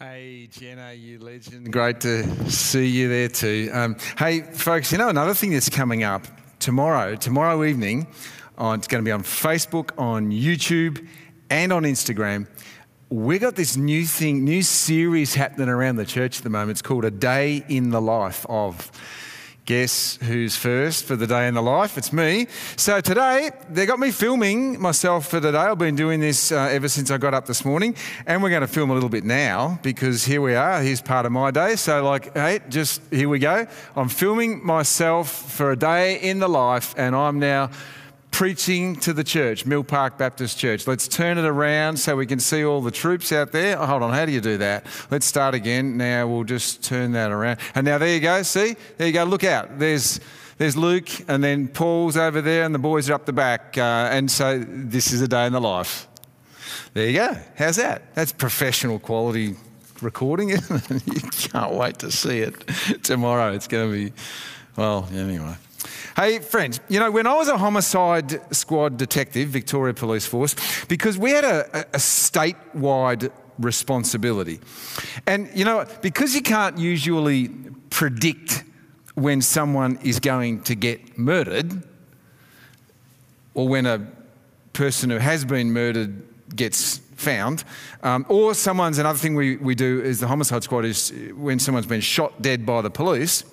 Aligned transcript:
Hey, 0.00 0.48
Jenna, 0.50 0.92
you 0.92 1.20
legend. 1.20 1.72
Great 1.72 2.00
to 2.00 2.50
see 2.50 2.84
you 2.84 3.08
there 3.08 3.28
too. 3.28 3.70
Um, 3.72 3.96
hey, 4.18 4.40
folks, 4.40 4.90
you 4.90 4.98
know 4.98 5.08
another 5.08 5.34
thing 5.34 5.52
that's 5.52 5.68
coming 5.68 6.02
up 6.02 6.26
tomorrow, 6.58 7.14
tomorrow 7.14 7.62
evening, 7.62 8.08
on, 8.58 8.80
it's 8.80 8.88
going 8.88 9.04
to 9.04 9.08
be 9.08 9.12
on 9.12 9.22
Facebook, 9.22 9.90
on 9.96 10.32
YouTube, 10.32 11.06
and 11.48 11.72
on 11.72 11.84
Instagram. 11.84 12.48
We've 13.08 13.40
got 13.40 13.54
this 13.54 13.76
new 13.76 14.04
thing, 14.04 14.42
new 14.42 14.62
series 14.62 15.36
happening 15.36 15.68
around 15.68 15.94
the 15.94 16.06
church 16.06 16.38
at 16.38 16.42
the 16.42 16.50
moment. 16.50 16.72
It's 16.72 16.82
called 16.82 17.04
A 17.04 17.12
Day 17.12 17.64
in 17.68 17.90
the 17.90 18.00
Life 18.00 18.44
of. 18.48 18.90
Guess 19.66 20.18
who's 20.20 20.56
first 20.56 21.06
for 21.06 21.16
the 21.16 21.26
day 21.26 21.48
in 21.48 21.54
the 21.54 21.62
life? 21.62 21.96
It's 21.96 22.12
me. 22.12 22.48
So 22.76 23.00
today, 23.00 23.50
they 23.70 23.86
got 23.86 23.98
me 23.98 24.10
filming 24.10 24.78
myself 24.78 25.28
for 25.28 25.40
today. 25.40 25.56
I've 25.56 25.78
been 25.78 25.96
doing 25.96 26.20
this 26.20 26.52
uh, 26.52 26.68
ever 26.70 26.86
since 26.86 27.10
I 27.10 27.16
got 27.16 27.32
up 27.32 27.46
this 27.46 27.64
morning, 27.64 27.96
and 28.26 28.42
we're 28.42 28.50
going 28.50 28.60
to 28.60 28.68
film 28.68 28.90
a 28.90 28.92
little 28.92 29.08
bit 29.08 29.24
now 29.24 29.78
because 29.82 30.22
here 30.22 30.42
we 30.42 30.54
are. 30.54 30.82
Here's 30.82 31.00
part 31.00 31.24
of 31.24 31.32
my 31.32 31.50
day. 31.50 31.76
So, 31.76 32.04
like, 32.04 32.34
hey, 32.34 32.60
just 32.68 33.00
here 33.10 33.30
we 33.30 33.38
go. 33.38 33.66
I'm 33.96 34.10
filming 34.10 34.62
myself 34.62 35.30
for 35.30 35.70
a 35.70 35.76
day 35.76 36.20
in 36.20 36.40
the 36.40 36.48
life, 36.48 36.94
and 36.98 37.16
I'm 37.16 37.38
now 37.38 37.70
preaching 38.34 38.96
to 38.96 39.12
the 39.12 39.22
church, 39.22 39.64
Mill 39.64 39.84
Park 39.84 40.18
Baptist 40.18 40.58
Church. 40.58 40.88
Let's 40.88 41.06
turn 41.06 41.38
it 41.38 41.44
around 41.44 41.96
so 41.96 42.16
we 42.16 42.26
can 42.26 42.40
see 42.40 42.64
all 42.64 42.80
the 42.80 42.90
troops 42.90 43.30
out 43.30 43.52
there. 43.52 43.80
Oh, 43.80 43.86
hold 43.86 44.02
on, 44.02 44.12
how 44.12 44.26
do 44.26 44.32
you 44.32 44.40
do 44.40 44.58
that? 44.58 44.86
Let's 45.08 45.24
start 45.24 45.54
again. 45.54 45.96
Now 45.96 46.26
we'll 46.26 46.42
just 46.42 46.82
turn 46.82 47.12
that 47.12 47.30
around. 47.30 47.60
And 47.76 47.84
now 47.84 47.96
there 47.98 48.12
you 48.12 48.18
go. 48.18 48.42
See? 48.42 48.74
There 48.96 49.06
you 49.06 49.12
go. 49.12 49.22
Look 49.22 49.44
out. 49.44 49.78
There's 49.78 50.18
there's 50.58 50.76
Luke, 50.76 51.08
and 51.28 51.44
then 51.44 51.68
Paul's 51.68 52.16
over 52.16 52.40
there, 52.40 52.64
and 52.64 52.74
the 52.74 52.80
boys 52.80 53.08
are 53.08 53.14
up 53.14 53.24
the 53.24 53.32
back. 53.32 53.78
Uh, 53.78 54.08
and 54.10 54.28
so 54.28 54.58
this 54.66 55.12
is 55.12 55.22
a 55.22 55.28
day 55.28 55.46
in 55.46 55.52
the 55.52 55.60
life. 55.60 56.08
There 56.92 57.06
you 57.06 57.14
go. 57.14 57.36
How's 57.56 57.76
that? 57.76 58.16
That's 58.16 58.32
professional 58.32 58.98
quality 58.98 59.54
recording? 60.02 60.50
You 61.06 61.20
can't 61.30 61.74
wait 61.74 62.00
to 62.00 62.10
see 62.10 62.40
it 62.40 62.54
tomorrow. 63.04 63.52
It's 63.52 63.68
going 63.68 63.92
to 63.92 63.96
be, 63.96 64.12
well, 64.76 65.08
anyway. 65.12 65.54
Hey, 66.16 66.38
friends, 66.38 66.80
you 66.88 67.00
know, 67.00 67.10
when 67.10 67.26
I 67.26 67.34
was 67.34 67.48
a 67.48 67.58
homicide 67.58 68.54
squad 68.54 68.96
detective, 68.96 69.48
Victoria 69.48 69.94
Police 69.94 70.26
Force, 70.26 70.54
because 70.86 71.18
we 71.18 71.30
had 71.30 71.44
a, 71.44 71.80
a 71.94 71.98
statewide 71.98 73.30
responsibility. 73.58 74.60
And, 75.26 75.50
you 75.54 75.64
know, 75.64 75.86
because 76.02 76.34
you 76.34 76.42
can't 76.42 76.78
usually 76.78 77.48
predict 77.90 78.64
when 79.14 79.40
someone 79.40 79.98
is 80.02 80.20
going 80.20 80.62
to 80.62 80.74
get 80.74 81.18
murdered, 81.18 81.82
or 83.54 83.68
when 83.68 83.86
a 83.86 84.06
person 84.72 85.10
who 85.10 85.18
has 85.18 85.44
been 85.44 85.72
murdered 85.72 86.22
gets 86.54 86.98
found, 87.16 87.64
um, 88.02 88.26
or 88.28 88.54
someone's 88.54 88.98
another 88.98 89.18
thing 89.18 89.34
we, 89.34 89.56
we 89.56 89.74
do 89.74 90.00
is 90.00 90.20
the 90.20 90.26
homicide 90.26 90.62
squad 90.62 90.84
is 90.84 91.12
when 91.34 91.58
someone's 91.58 91.86
been 91.86 92.00
shot 92.00 92.42
dead 92.42 92.66
by 92.66 92.82
the 92.82 92.90
police 92.90 93.44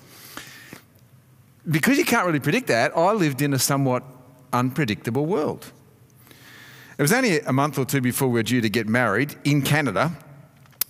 because 1.70 1.98
you 1.98 2.04
can't 2.04 2.26
really 2.26 2.40
predict 2.40 2.68
that, 2.68 2.96
I 2.96 3.12
lived 3.12 3.42
in 3.42 3.54
a 3.54 3.58
somewhat 3.58 4.02
unpredictable 4.52 5.26
world. 5.26 5.70
It 6.98 7.02
was 7.02 7.12
only 7.12 7.40
a 7.40 7.52
month 7.52 7.78
or 7.78 7.84
two 7.84 8.00
before 8.00 8.28
we 8.28 8.34
were 8.34 8.42
due 8.42 8.60
to 8.60 8.70
get 8.70 8.88
married 8.88 9.34
in 9.44 9.62
Canada, 9.62 10.12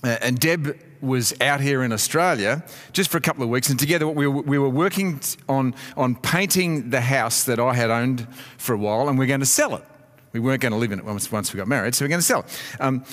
uh, 0.05 0.17
and 0.21 0.39
Deb 0.39 0.77
was 1.01 1.35
out 1.41 1.61
here 1.61 1.83
in 1.83 1.93
Australia 1.93 2.65
just 2.93 3.11
for 3.11 3.19
a 3.19 3.21
couple 3.21 3.43
of 3.43 3.51
weeks, 3.51 3.71
and 3.71 3.79
together 3.79 4.09
we 4.09 4.27
were, 4.27 4.43
we 4.43 4.59
were 4.59 4.69
working 4.69 5.21
on, 5.49 5.75
on 5.97 6.15
painting 6.17 6.91
the 6.91 7.01
house 7.01 7.45
that 7.45 7.59
I 7.59 7.75
had 7.75 7.91
owned 7.91 8.27
for 8.57 8.75
a 8.75 8.79
while, 8.79 9.09
and 9.09 9.19
we 9.19 9.25
are 9.25 9.29
going 9.29 9.41
to 9.41 9.47
sell 9.47 9.77
it. 9.77 9.85
We 10.33 10.41
weren't 10.41 10.63
going 10.63 10.73
to 10.73 10.79
live 10.79 10.93
in 10.93 10.99
it 10.99 11.05
once, 11.05 11.31
we 11.31 11.59
got 11.59 11.69
married, 11.69 11.95
so 11.95 12.05
we 12.05 12.07
are 12.07 12.09
going 12.09 12.21
to 12.21 12.27
sell 12.27 12.41
it. 12.41 12.47
Um, 12.81 13.05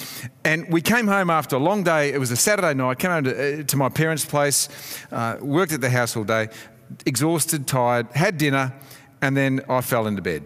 and 0.45 0.71
we 0.71 0.81
came 0.81 1.05
home 1.05 1.29
after 1.29 1.57
a 1.57 1.59
long 1.59 1.83
day. 1.83 2.13
It 2.13 2.17
was 2.17 2.31
a 2.31 2.37
Saturday 2.37 2.73
night. 2.73 2.97
Came 2.99 3.11
home 3.11 3.23
to, 3.25 3.59
uh, 3.59 3.63
to 3.63 3.77
my 3.77 3.89
parents' 3.89 4.23
place, 4.23 4.69
uh, 5.11 5.37
worked 5.41 5.73
at 5.73 5.81
the 5.81 5.89
house 5.89 6.15
all 6.15 6.23
day, 6.23 6.47
exhausted, 7.05 7.67
tired, 7.67 8.07
had 8.13 8.37
dinner, 8.37 8.73
and 9.21 9.35
then 9.35 9.61
I 9.69 9.81
fell 9.81 10.07
into 10.07 10.21
bed. 10.21 10.43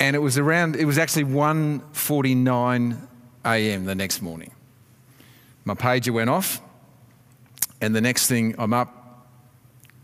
And 0.00 0.14
it 0.14 0.20
was 0.20 0.38
around, 0.38 0.76
it 0.76 0.84
was 0.84 0.98
actually 0.98 1.24
1.49 1.24 3.08
a.m. 3.44 3.84
the 3.84 3.94
next 3.94 4.22
morning. 4.22 4.52
My 5.64 5.74
pager 5.74 6.12
went 6.12 6.30
off, 6.30 6.60
and 7.80 7.94
the 7.94 8.00
next 8.00 8.26
thing 8.26 8.54
I'm 8.58 8.72
up, 8.72 9.26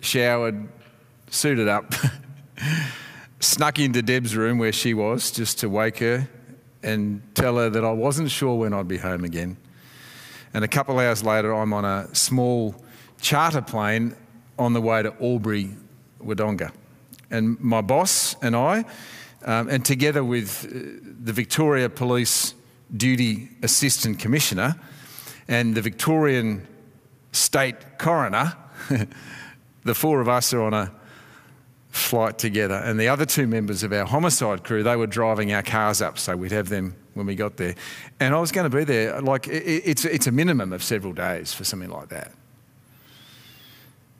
showered, 0.00 0.68
suited 1.30 1.68
up, 1.68 1.94
snuck 3.40 3.78
into 3.78 4.02
Deb's 4.02 4.36
room 4.36 4.58
where 4.58 4.72
she 4.72 4.94
was 4.94 5.30
just 5.30 5.60
to 5.60 5.68
wake 5.68 5.98
her 5.98 6.28
and 6.82 7.22
tell 7.34 7.56
her 7.56 7.70
that 7.70 7.84
I 7.84 7.92
wasn't 7.92 8.30
sure 8.30 8.56
when 8.56 8.74
I'd 8.74 8.88
be 8.88 8.98
home 8.98 9.24
again. 9.24 9.56
And 10.52 10.64
a 10.64 10.68
couple 10.68 10.98
hours 10.98 11.24
later, 11.24 11.52
I'm 11.54 11.72
on 11.72 11.84
a 11.84 12.14
small 12.14 12.74
charter 13.20 13.62
plane 13.62 14.14
on 14.58 14.72
the 14.72 14.80
way 14.80 15.02
to 15.02 15.14
Albury, 15.22 15.70
Wodonga. 16.22 16.72
And 17.30 17.58
my 17.60 17.80
boss 17.80 18.36
and 18.42 18.54
I, 18.54 18.84
um, 19.44 19.68
and 19.68 19.84
together 19.84 20.24
with 20.24 20.64
uh, 20.64 21.10
the 21.22 21.32
Victoria 21.32 21.88
Police 21.88 22.54
Duty 22.96 23.50
Assistant 23.62 24.18
Commissioner 24.18 24.76
and 25.48 25.74
the 25.74 25.82
Victorian 25.82 26.66
State 27.32 27.98
Coroner, 27.98 28.54
the 29.84 29.94
four 29.94 30.20
of 30.20 30.28
us 30.28 30.52
are 30.54 30.62
on 30.62 30.74
a 30.74 30.92
flight 31.90 32.38
together. 32.38 32.74
And 32.74 32.98
the 32.98 33.08
other 33.08 33.26
two 33.26 33.46
members 33.46 33.82
of 33.82 33.92
our 33.92 34.04
homicide 34.04 34.64
crew, 34.64 34.82
they 34.82 34.96
were 34.96 35.06
driving 35.06 35.52
our 35.52 35.62
cars 35.62 36.00
up, 36.00 36.18
so 36.18 36.36
we'd 36.36 36.52
have 36.52 36.68
them 36.68 36.96
when 37.14 37.26
we 37.26 37.34
got 37.34 37.56
there. 37.56 37.74
And 38.20 38.34
I 38.34 38.40
was 38.40 38.50
going 38.50 38.68
to 38.70 38.76
be 38.76 38.84
there, 38.84 39.20
like, 39.20 39.46
it's, 39.48 40.04
it's 40.04 40.26
a 40.26 40.32
minimum 40.32 40.72
of 40.72 40.82
several 40.82 41.12
days 41.12 41.52
for 41.52 41.64
something 41.64 41.90
like 41.90 42.08
that 42.08 42.32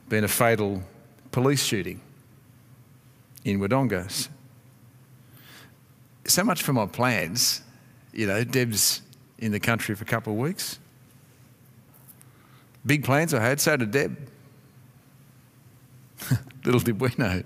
been 0.09 0.23
a 0.23 0.27
fatal 0.27 0.81
police 1.31 1.63
shooting 1.63 2.01
in 3.43 3.59
Wodonga. 3.59 4.29
So 6.25 6.43
much 6.43 6.63
for 6.63 6.73
my 6.73 6.85
plans. 6.85 7.61
You 8.13 8.27
know, 8.27 8.43
Deb's 8.43 9.01
in 9.39 9.51
the 9.51 9.59
country 9.59 9.95
for 9.95 10.03
a 10.03 10.07
couple 10.07 10.33
of 10.33 10.39
weeks. 10.39 10.79
Big 12.85 13.03
plans 13.03 13.33
I 13.33 13.41
had, 13.41 13.59
so 13.59 13.77
did 13.77 13.91
Deb. 13.91 14.17
Little 16.65 16.79
did 16.79 16.99
we 16.99 17.09
know. 17.17 17.43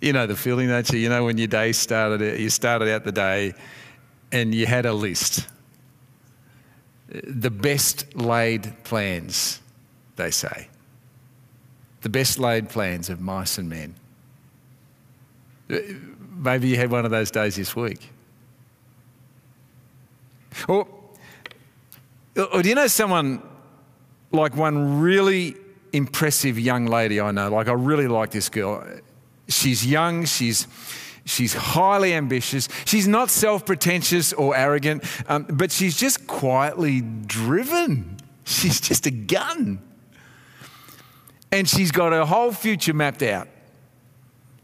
You 0.00 0.12
know 0.12 0.26
the 0.26 0.36
feeling, 0.36 0.68
don't 0.68 0.88
you? 0.90 0.98
You 1.00 1.08
know 1.08 1.24
when 1.24 1.38
your 1.38 1.48
day 1.48 1.72
started, 1.72 2.38
you 2.38 2.50
started 2.50 2.88
out 2.88 3.04
the 3.04 3.12
day 3.12 3.54
and 4.30 4.54
you 4.54 4.66
had 4.66 4.86
a 4.86 4.92
list. 4.92 5.48
The 7.08 7.50
best 7.50 8.14
laid 8.14 8.84
plans, 8.84 9.60
they 10.16 10.30
say 10.30 10.68
the 12.02 12.08
best 12.08 12.38
laid 12.38 12.68
plans 12.68 13.08
of 13.08 13.20
mice 13.20 13.58
and 13.58 13.68
men. 13.68 13.94
Maybe 16.36 16.68
you 16.68 16.76
had 16.76 16.90
one 16.90 17.04
of 17.04 17.10
those 17.10 17.30
days 17.30 17.56
this 17.56 17.74
week. 17.74 18.10
Or, 20.66 20.88
or 22.36 22.62
do 22.62 22.68
you 22.68 22.74
know 22.74 22.86
someone 22.86 23.42
like 24.32 24.56
one 24.56 25.00
really 25.00 25.56
impressive 25.92 26.58
young 26.58 26.86
lady 26.86 27.20
I 27.20 27.30
know? 27.32 27.50
Like, 27.50 27.68
I 27.68 27.72
really 27.72 28.08
like 28.08 28.30
this 28.30 28.48
girl. 28.48 28.84
She's 29.48 29.84
young, 29.86 30.24
she's, 30.24 30.66
she's 31.24 31.54
highly 31.54 32.14
ambitious, 32.14 32.68
she's 32.84 33.08
not 33.08 33.30
self 33.30 33.66
pretentious 33.66 34.32
or 34.32 34.56
arrogant, 34.56 35.04
um, 35.28 35.46
but 35.50 35.72
she's 35.72 35.96
just 35.96 36.26
quietly 36.26 37.00
driven. 37.00 38.16
She's 38.44 38.80
just 38.80 39.06
a 39.06 39.10
gun. 39.10 39.82
And 41.50 41.68
she's 41.68 41.90
got 41.90 42.12
her 42.12 42.24
whole 42.24 42.52
future 42.52 42.92
mapped 42.92 43.22
out, 43.22 43.48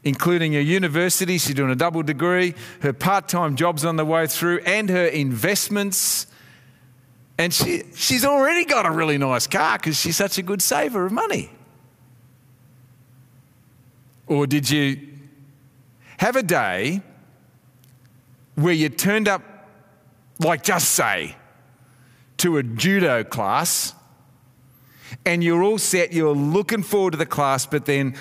including 0.03 0.53
her 0.53 0.61
university. 0.61 1.39
She's 1.39 1.55
doing 1.55 1.71
a 1.71 1.77
double 1.77 2.03
degree, 2.03 2.55
her 2.81 2.93
part 2.93 3.29
time 3.29 3.57
job's 3.57 3.85
on 3.85 3.97
the 3.97 4.05
way 4.05 4.27
through, 4.27 4.61
and 4.67 4.91
her 4.91 5.07
investments. 5.07 6.27
And 7.39 7.53
she, 7.53 7.83
she's 7.95 8.25
already 8.25 8.65
got 8.65 8.87
a 8.87 8.91
really 8.91 9.19
nice 9.19 9.47
car 9.47 9.79
because 9.79 9.99
she's 9.99 10.17
such 10.17 10.39
a 10.39 10.43
good 10.43 10.63
saver 10.63 11.07
of 11.07 11.13
money. 11.13 11.51
Or 14.27 14.47
did 14.47 14.71
you 14.71 15.09
have 16.19 16.37
a 16.37 16.43
day 16.43 17.03
where 18.55 18.73
you 18.73 18.89
turned 18.89 19.29
up, 19.29 19.43
like 20.39 20.63
just 20.63 20.93
say, 20.93 21.37
to 22.39 22.59
a 22.59 22.63
judo 22.63 23.25
class 23.25 23.95
and 25.25 25.43
you're 25.43 25.63
all 25.63 25.79
set, 25.79 26.13
you're 26.13 26.35
looking 26.35 26.83
forward 26.83 27.13
to 27.13 27.17
the 27.17 27.27
class, 27.27 27.67
but 27.67 27.85
then 27.87 28.15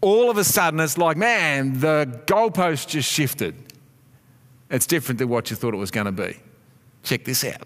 all 0.00 0.30
of 0.30 0.38
a 0.38 0.44
sudden 0.44 0.80
it's 0.80 0.98
like, 0.98 1.16
man, 1.16 1.80
the 1.80 2.22
goalpost 2.26 2.88
just 2.88 3.10
shifted. 3.10 3.54
It's 4.70 4.86
different 4.86 5.18
than 5.18 5.28
what 5.28 5.50
you 5.50 5.56
thought 5.56 5.74
it 5.74 5.78
was 5.78 5.90
going 5.90 6.06
to 6.06 6.12
be. 6.12 6.38
Check 7.02 7.24
this 7.24 7.44
out. 7.44 7.62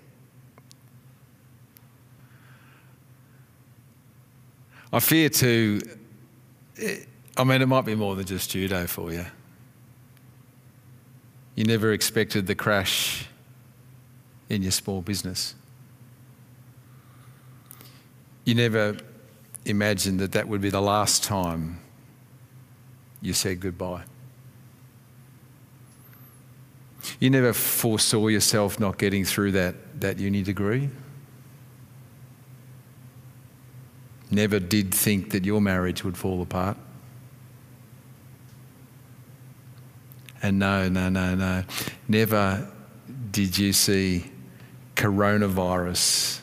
I 4.92 4.98
fear 5.00 5.28
to, 5.28 5.80
I 7.36 7.44
mean, 7.44 7.62
it 7.62 7.66
might 7.66 7.84
be 7.84 7.94
more 7.94 8.16
than 8.16 8.26
just 8.26 8.50
judo 8.50 8.86
for 8.86 9.12
you. 9.12 9.24
You 11.54 11.64
never 11.64 11.92
expected 11.92 12.46
the 12.46 12.54
crash 12.54 13.28
in 14.48 14.62
your 14.62 14.72
small 14.72 15.00
business. 15.00 15.54
You 18.50 18.56
never 18.56 18.96
imagined 19.64 20.18
that 20.18 20.32
that 20.32 20.48
would 20.48 20.60
be 20.60 20.70
the 20.70 20.80
last 20.80 21.22
time 21.22 21.78
you 23.22 23.32
said 23.32 23.60
goodbye. 23.60 24.02
You 27.20 27.30
never 27.30 27.52
foresaw 27.52 28.26
yourself 28.26 28.80
not 28.80 28.98
getting 28.98 29.24
through 29.24 29.52
that, 29.52 30.00
that 30.00 30.18
uni 30.18 30.42
degree. 30.42 30.90
Never 34.32 34.58
did 34.58 34.92
think 34.92 35.30
that 35.30 35.44
your 35.44 35.60
marriage 35.60 36.02
would 36.02 36.18
fall 36.18 36.42
apart. 36.42 36.76
And 40.42 40.58
no, 40.58 40.88
no, 40.88 41.08
no, 41.08 41.36
no. 41.36 41.62
Never 42.08 42.68
did 43.30 43.56
you 43.56 43.72
see 43.72 44.24
coronavirus 44.96 46.40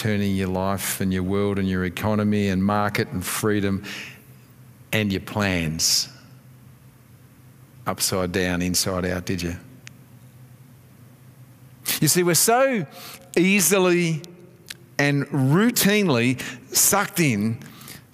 turning 0.00 0.34
your 0.34 0.48
life 0.48 1.02
and 1.02 1.12
your 1.12 1.22
world 1.22 1.58
and 1.58 1.68
your 1.68 1.84
economy 1.84 2.48
and 2.48 2.64
market 2.64 3.06
and 3.08 3.22
freedom 3.22 3.84
and 4.92 5.12
your 5.12 5.20
plans 5.20 6.08
upside 7.86 8.32
down, 8.32 8.62
inside 8.62 9.04
out, 9.04 9.26
did 9.26 9.42
you? 9.42 9.54
You 12.00 12.08
see, 12.08 12.22
we're 12.22 12.34
so 12.34 12.86
easily 13.36 14.22
and 14.98 15.26
routinely 15.26 16.40
sucked 16.74 17.20
in 17.20 17.58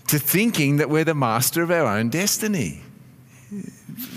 to 0.08 0.18
thinking 0.18 0.78
that 0.78 0.90
we're 0.90 1.04
the 1.04 1.14
master 1.14 1.62
of 1.62 1.70
our 1.70 1.86
own 1.86 2.08
destiny. 2.08 2.80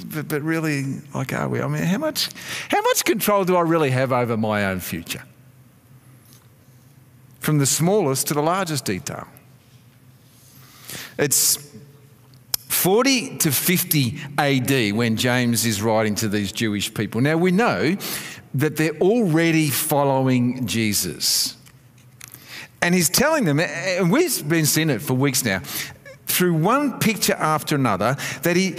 But, 0.06 0.27
but 0.27 0.42
really, 0.42 0.86
like, 1.13 1.33
are 1.33 1.48
we? 1.48 1.62
I 1.62 1.68
mean, 1.68 1.83
how 1.83 2.00
much, 2.00 2.30
how 2.69 2.81
much 2.81 3.06
control 3.06 3.45
do 3.45 3.56
I 3.56 3.62
really 3.62 3.92
have 3.92 4.12
over 4.12 4.36
my 4.38 4.66
own 4.66 4.80
future? 4.80 5.21
From 7.39 7.57
the 7.57 7.65
smallest 7.65 8.27
to 8.27 8.33
the 8.33 8.41
largest 8.41 8.86
detail. 8.86 9.27
It's 11.18 11.69
40 12.68 13.38
to 13.39 13.51
50 13.51 14.19
AD 14.38 14.94
when 14.94 15.18
James 15.18 15.65
is 15.65 15.81
writing 15.81 16.15
to 16.15 16.30
these 16.30 16.51
Jewish 16.51 16.94
people. 16.94 17.19
Now 17.19 17.36
we 17.36 17.51
know 17.51 17.97
that 18.53 18.77
they're 18.77 18.97
already 19.00 19.69
following 19.69 20.65
Jesus. 20.65 21.57
And 22.81 22.95
he's 22.95 23.09
telling 23.09 23.44
them, 23.44 23.59
and 23.59 24.09
we've 24.09 24.47
been 24.47 24.65
seeing 24.65 24.89
it 24.89 25.01
for 25.01 25.13
weeks 25.13 25.44
now, 25.44 25.59
through 26.25 26.53
one 26.53 27.00
picture 27.00 27.33
after 27.33 27.75
another, 27.75 28.15
that 28.44 28.56
he, 28.56 28.77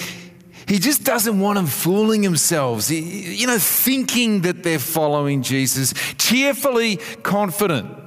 he 0.67 0.79
just 0.79 1.05
doesn't 1.05 1.39
want 1.39 1.57
them 1.57 1.67
fooling 1.67 2.23
themselves, 2.23 2.89
he, 2.89 3.35
you 3.35 3.47
know, 3.47 3.59
thinking 3.59 4.41
that 4.43 4.63
they're 4.63 4.79
following 4.79 5.43
Jesus, 5.43 5.93
cheerfully 6.17 6.97
confident 7.23 8.00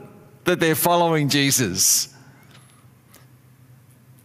that 0.46 0.60
they're 0.60 0.76
following 0.76 1.30
Jesus, 1.30 2.14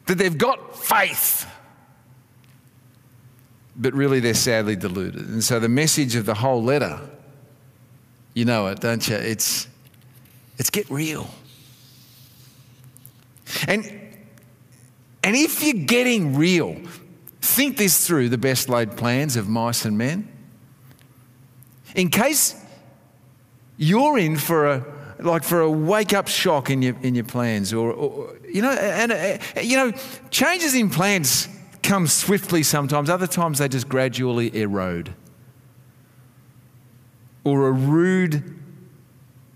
that 0.06 0.19
they've 0.19 0.38
got 0.38 0.76
faith 0.76 1.47
but 3.79 3.94
really 3.94 4.19
they're 4.20 4.35
sadly 4.35 4.75
deluded. 4.76 5.29
And 5.29 5.43
so 5.43 5.61
the 5.61 5.69
message 5.69 6.17
of 6.17 6.26
the 6.26 6.35
whole 6.35 6.62
letter, 6.62 7.00
you 8.35 8.44
know 8.44 8.67
it, 8.67 8.81
don't 8.81 9.06
you? 9.09 9.15
It's, 9.15 9.69
it's 10.59 10.69
get 10.69 10.91
real. 10.91 11.31
And, 13.69 13.85
and 15.23 15.37
if 15.37 15.62
you're 15.62 15.85
getting 15.85 16.37
real, 16.37 16.76
think 17.41 17.76
this 17.76 18.05
through 18.06 18.31
the 18.31 18.38
best 18.38 18.69
laid 18.69 18.97
plans 18.97 19.37
of 19.37 19.49
mice 19.49 19.85
and 19.85 19.97
men. 19.97 20.29
In 21.94 22.11
case 22.11 22.61
you're 23.76 24.19
in 24.19 24.37
for 24.37 24.67
a 24.67 24.97
like 25.20 25.44
for 25.44 25.61
a 25.61 25.70
wake 25.70 26.12
up 26.12 26.29
shock 26.29 26.70
in 26.70 26.82
your 26.82 26.97
in 27.03 27.15
your 27.15 27.25
plans 27.25 27.73
or, 27.73 27.93
or 27.93 28.37
you 28.49 28.62
know 28.62 28.70
and 28.70 29.12
uh, 29.12 29.61
you 29.61 29.76
know 29.76 29.93
changes 30.31 30.75
in 30.75 30.91
plans 30.91 31.49
come 31.88 32.06
swiftly 32.06 32.62
sometimes, 32.62 33.09
other 33.09 33.26
times 33.26 33.59
they 33.59 33.69
just 33.69 33.88
gradually 33.88 34.55
erode. 34.55 35.15
Or 37.44 37.69
a 37.69 37.73
rude 37.73 38.61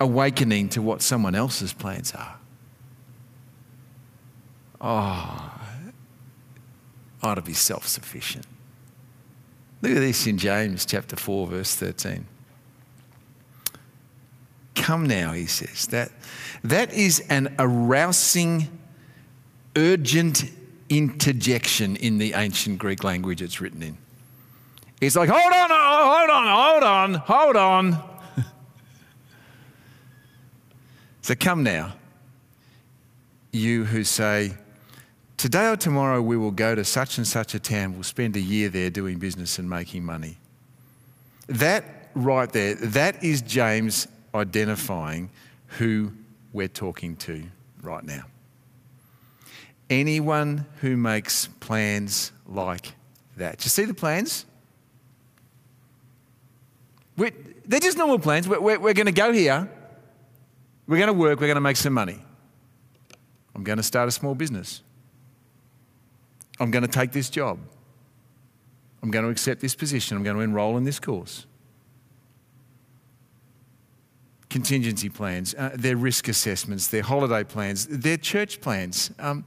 awakening 0.00 0.70
to 0.70 0.80
what 0.80 1.02
someone 1.02 1.34
else's 1.34 1.74
plans 1.74 2.12
are. 2.12 2.36
Oh, 4.80 5.60
ought 7.22 7.34
to 7.34 7.42
be 7.42 7.52
self 7.52 7.86
sufficient. 7.86 8.46
Look 9.82 9.92
at 9.92 10.00
this 10.00 10.26
in 10.26 10.38
James 10.38 10.86
chapter 10.86 11.16
4, 11.16 11.48
verse 11.48 11.74
13. 11.74 12.26
Come 14.82 15.06
now, 15.06 15.30
he 15.30 15.46
says. 15.46 15.86
That, 15.86 16.10
that 16.64 16.92
is 16.92 17.20
an 17.28 17.54
arousing, 17.60 18.66
urgent 19.76 20.42
interjection 20.88 21.94
in 21.94 22.18
the 22.18 22.32
ancient 22.32 22.80
Greek 22.80 23.04
language 23.04 23.40
it's 23.42 23.60
written 23.60 23.80
in. 23.80 23.96
It's 25.00 25.14
like, 25.14 25.28
hold 25.28 25.52
on, 25.52 25.70
hold 25.70 26.30
on, 26.30 26.48
hold 26.48 26.82
on, 26.82 27.14
hold 27.14 27.56
on. 27.56 28.44
so 31.22 31.36
come 31.36 31.62
now, 31.62 31.92
you 33.52 33.84
who 33.84 34.02
say, 34.02 34.54
Today 35.36 35.68
or 35.68 35.76
tomorrow 35.76 36.20
we 36.20 36.36
will 36.36 36.50
go 36.50 36.74
to 36.74 36.84
such 36.84 37.18
and 37.18 37.26
such 37.26 37.54
a 37.54 37.60
town, 37.60 37.94
we'll 37.94 38.02
spend 38.02 38.34
a 38.34 38.40
year 38.40 38.68
there 38.68 38.90
doing 38.90 39.20
business 39.20 39.60
and 39.60 39.70
making 39.70 40.04
money. 40.04 40.38
That 41.46 41.84
right 42.14 42.50
there, 42.50 42.74
that 42.74 43.22
is 43.22 43.42
James 43.42 44.08
identifying 44.34 45.30
who 45.78 46.12
we're 46.52 46.68
talking 46.68 47.16
to 47.16 47.44
right 47.82 48.04
now 48.04 48.24
anyone 49.92 50.66
who 50.80 50.96
makes 50.96 51.48
plans 51.60 52.32
like 52.46 52.94
that. 53.36 53.64
You 53.64 53.68
see 53.68 53.84
the 53.84 53.94
plans? 53.94 54.46
We're, 57.16 57.32
they're 57.66 57.80
just 57.80 57.98
normal 57.98 58.18
plans. 58.18 58.48
We're, 58.48 58.60
we're, 58.60 58.80
we're 58.80 58.94
going 58.94 59.06
to 59.06 59.12
go 59.12 59.32
here. 59.32 59.70
We're 60.86 60.96
going 60.96 61.08
to 61.08 61.12
work. 61.12 61.40
We're 61.40 61.46
going 61.46 61.56
to 61.56 61.60
make 61.60 61.76
some 61.76 61.92
money. 61.92 62.18
I'm 63.54 63.64
going 63.64 63.76
to 63.76 63.82
start 63.82 64.08
a 64.08 64.12
small 64.12 64.34
business. 64.34 64.82
I'm 66.58 66.70
going 66.70 66.84
to 66.84 66.90
take 66.90 67.12
this 67.12 67.28
job. 67.28 67.58
I'm 69.02 69.10
going 69.10 69.24
to 69.24 69.30
accept 69.30 69.60
this 69.60 69.74
position. 69.74 70.16
I'm 70.16 70.22
going 70.22 70.36
to 70.36 70.42
enroll 70.42 70.76
in 70.76 70.84
this 70.84 70.98
course. 70.98 71.46
Contingency 74.52 75.08
plans, 75.08 75.54
uh, 75.54 75.70
their 75.74 75.96
risk 75.96 76.28
assessments, 76.28 76.88
their 76.88 77.02
holiday 77.02 77.42
plans, 77.42 77.86
their 77.86 78.18
church 78.18 78.60
plans. 78.60 79.10
Um, 79.18 79.46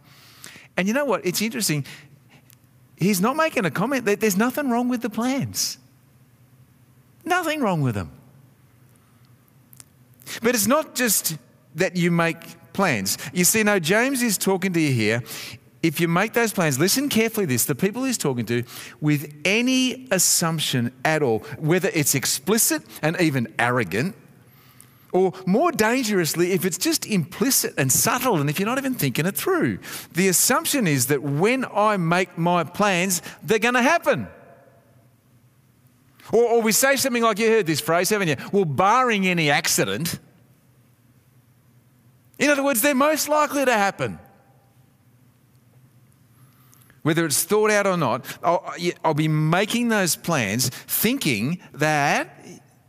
and 0.75 0.87
you 0.87 0.95
know 0.95 1.05
what? 1.05 1.23
It's 1.23 1.43
interesting. 1.43 1.85
He's 2.97 3.21
not 3.21 3.35
making 3.35 3.65
a 3.65 3.71
comment 3.71 4.05
that 4.05 4.19
there's 4.19 4.35
nothing 4.35 4.71
wrong 4.71 4.89
with 4.89 5.03
the 5.03 5.09
plans. 5.11 5.77
Nothing 7.23 7.61
wrong 7.61 7.81
with 7.81 7.93
them. 7.93 8.11
But 10.41 10.55
it's 10.55 10.65
not 10.65 10.95
just 10.95 11.37
that 11.75 11.95
you 11.95 12.09
make 12.09 12.37
plans. 12.73 13.19
You 13.31 13.45
see, 13.45 13.61
now 13.61 13.77
James 13.77 14.23
is 14.23 14.39
talking 14.39 14.73
to 14.73 14.79
you 14.79 14.91
here. 14.91 15.21
If 15.83 15.99
you 15.99 16.07
make 16.07 16.33
those 16.33 16.51
plans, 16.51 16.79
listen 16.79 17.09
carefully 17.09 17.45
this 17.45 17.65
the 17.65 17.75
people 17.75 18.03
he's 18.05 18.17
talking 18.17 18.45
to, 18.47 18.63
with 19.01 19.31
any 19.45 20.07
assumption 20.09 20.91
at 21.05 21.21
all, 21.21 21.39
whether 21.59 21.91
it's 21.93 22.15
explicit 22.15 22.81
and 23.03 23.21
even 23.21 23.53
arrogant, 23.59 24.15
or 25.15 25.31
more 25.45 25.71
dangerously, 25.71 26.51
if 26.51 26.65
it's 26.65 26.77
just 26.77 27.05
implicit 27.05 27.73
and 27.77 27.89
subtle 27.89 28.41
and 28.41 28.49
if 28.49 28.59
you're 28.59 28.67
not 28.67 28.77
even 28.77 28.93
thinking 28.93 29.25
it 29.25 29.33
through. 29.33 29.79
The 30.11 30.27
assumption 30.27 30.87
is 30.87 31.07
that 31.07 31.23
when 31.23 31.63
I 31.73 31.95
make 31.95 32.37
my 32.37 32.65
plans, 32.65 33.21
they're 33.41 33.57
going 33.57 33.75
to 33.75 33.81
happen. 33.81 34.27
Or, 36.33 36.43
or, 36.43 36.61
we 36.61 36.73
say 36.73 36.97
something 36.97 37.23
like, 37.23 37.39
you 37.39 37.47
heard 37.47 37.65
this 37.65 37.79
phrase, 37.79 38.09
haven't 38.09 38.27
you? 38.27 38.35
Well, 38.51 38.65
barring 38.65 39.25
any 39.25 39.49
accident. 39.49 40.19
In 42.37 42.49
other 42.49 42.63
words, 42.63 42.81
they're 42.81 42.93
most 42.93 43.29
likely 43.29 43.63
to 43.63 43.73
happen. 43.73 44.19
Whether 47.03 47.25
it's 47.25 47.41
thought 47.45 47.71
out 47.71 47.87
or 47.87 47.95
not, 47.95 48.25
I'll, 48.43 48.69
I'll 49.01 49.13
be 49.13 49.29
making 49.29 49.87
those 49.87 50.17
plans 50.17 50.67
thinking 50.67 51.61
that 51.73 52.45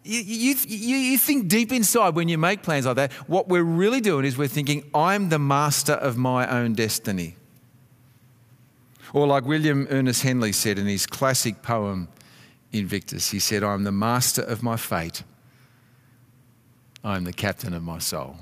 you, 0.07 0.55
you, 0.67 0.97
you, 0.97 1.19
think 1.19 1.49
deep 1.49 1.73
inside 1.73 2.15
when 2.15 2.29
you 2.29 2.39
make 2.39 2.63
plans 2.63 2.87
like 2.87 2.97
that, 2.97 3.13
what 3.29 3.49
we're 3.49 3.63
really 3.63 4.01
doing 4.01 4.25
is 4.25 4.39
we're 4.39 4.49
thinking, 4.49 4.89
I'm 4.95 5.29
the 5.29 5.39
master 5.39 5.95
of 5.95 6.17
my 6.17 6.49
own 6.49 6.75
destiny. 6.75 7.37
Or, 9.13 9.27
like 9.27 9.45
William 9.45 9.87
Ernest 9.91 10.23
Henley 10.23 10.53
said 10.53 10.79
in 10.79 10.87
his 10.87 11.07
classic 11.07 11.63
poem, 11.63 12.09
Invictus, 12.73 13.31
he 13.31 13.39
said, 13.39 13.63
I'm 13.63 13.85
the 13.85 13.93
master 13.93 14.43
of 14.43 14.63
my 14.63 14.77
fate. 14.77 15.23
I'm 17.03 17.25
the 17.25 17.33
captain 17.33 17.73
of 17.73 17.83
my 17.83 17.99
soul. 17.99 18.37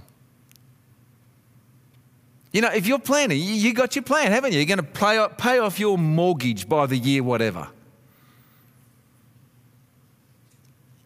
You 2.52 2.60
know, 2.60 2.70
if 2.70 2.86
you're 2.86 2.98
planning, 2.98 3.40
you 3.40 3.74
got 3.74 3.96
your 3.96 4.04
plan, 4.04 4.32
haven't 4.32 4.52
you? 4.52 4.58
You're 4.58 4.66
going 4.66 4.78
to 4.78 4.82
pay, 4.82 5.26
pay 5.38 5.58
off 5.58 5.78
your 5.78 5.98
mortgage 5.98 6.68
by 6.68 6.86
the 6.86 6.96
year, 6.96 7.22
whatever. 7.22 7.68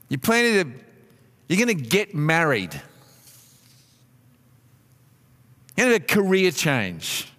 You're 0.08 0.18
planning 0.18 0.72
to, 0.72 0.80
you're 1.48 1.64
going 1.64 1.76
to 1.76 1.82
get 1.88 2.14
married. 2.14 2.74
You're 5.76 5.86
going 5.86 5.98
to 5.98 6.02
have 6.02 6.02
a 6.02 6.22
career 6.22 6.50
change. 6.50 7.30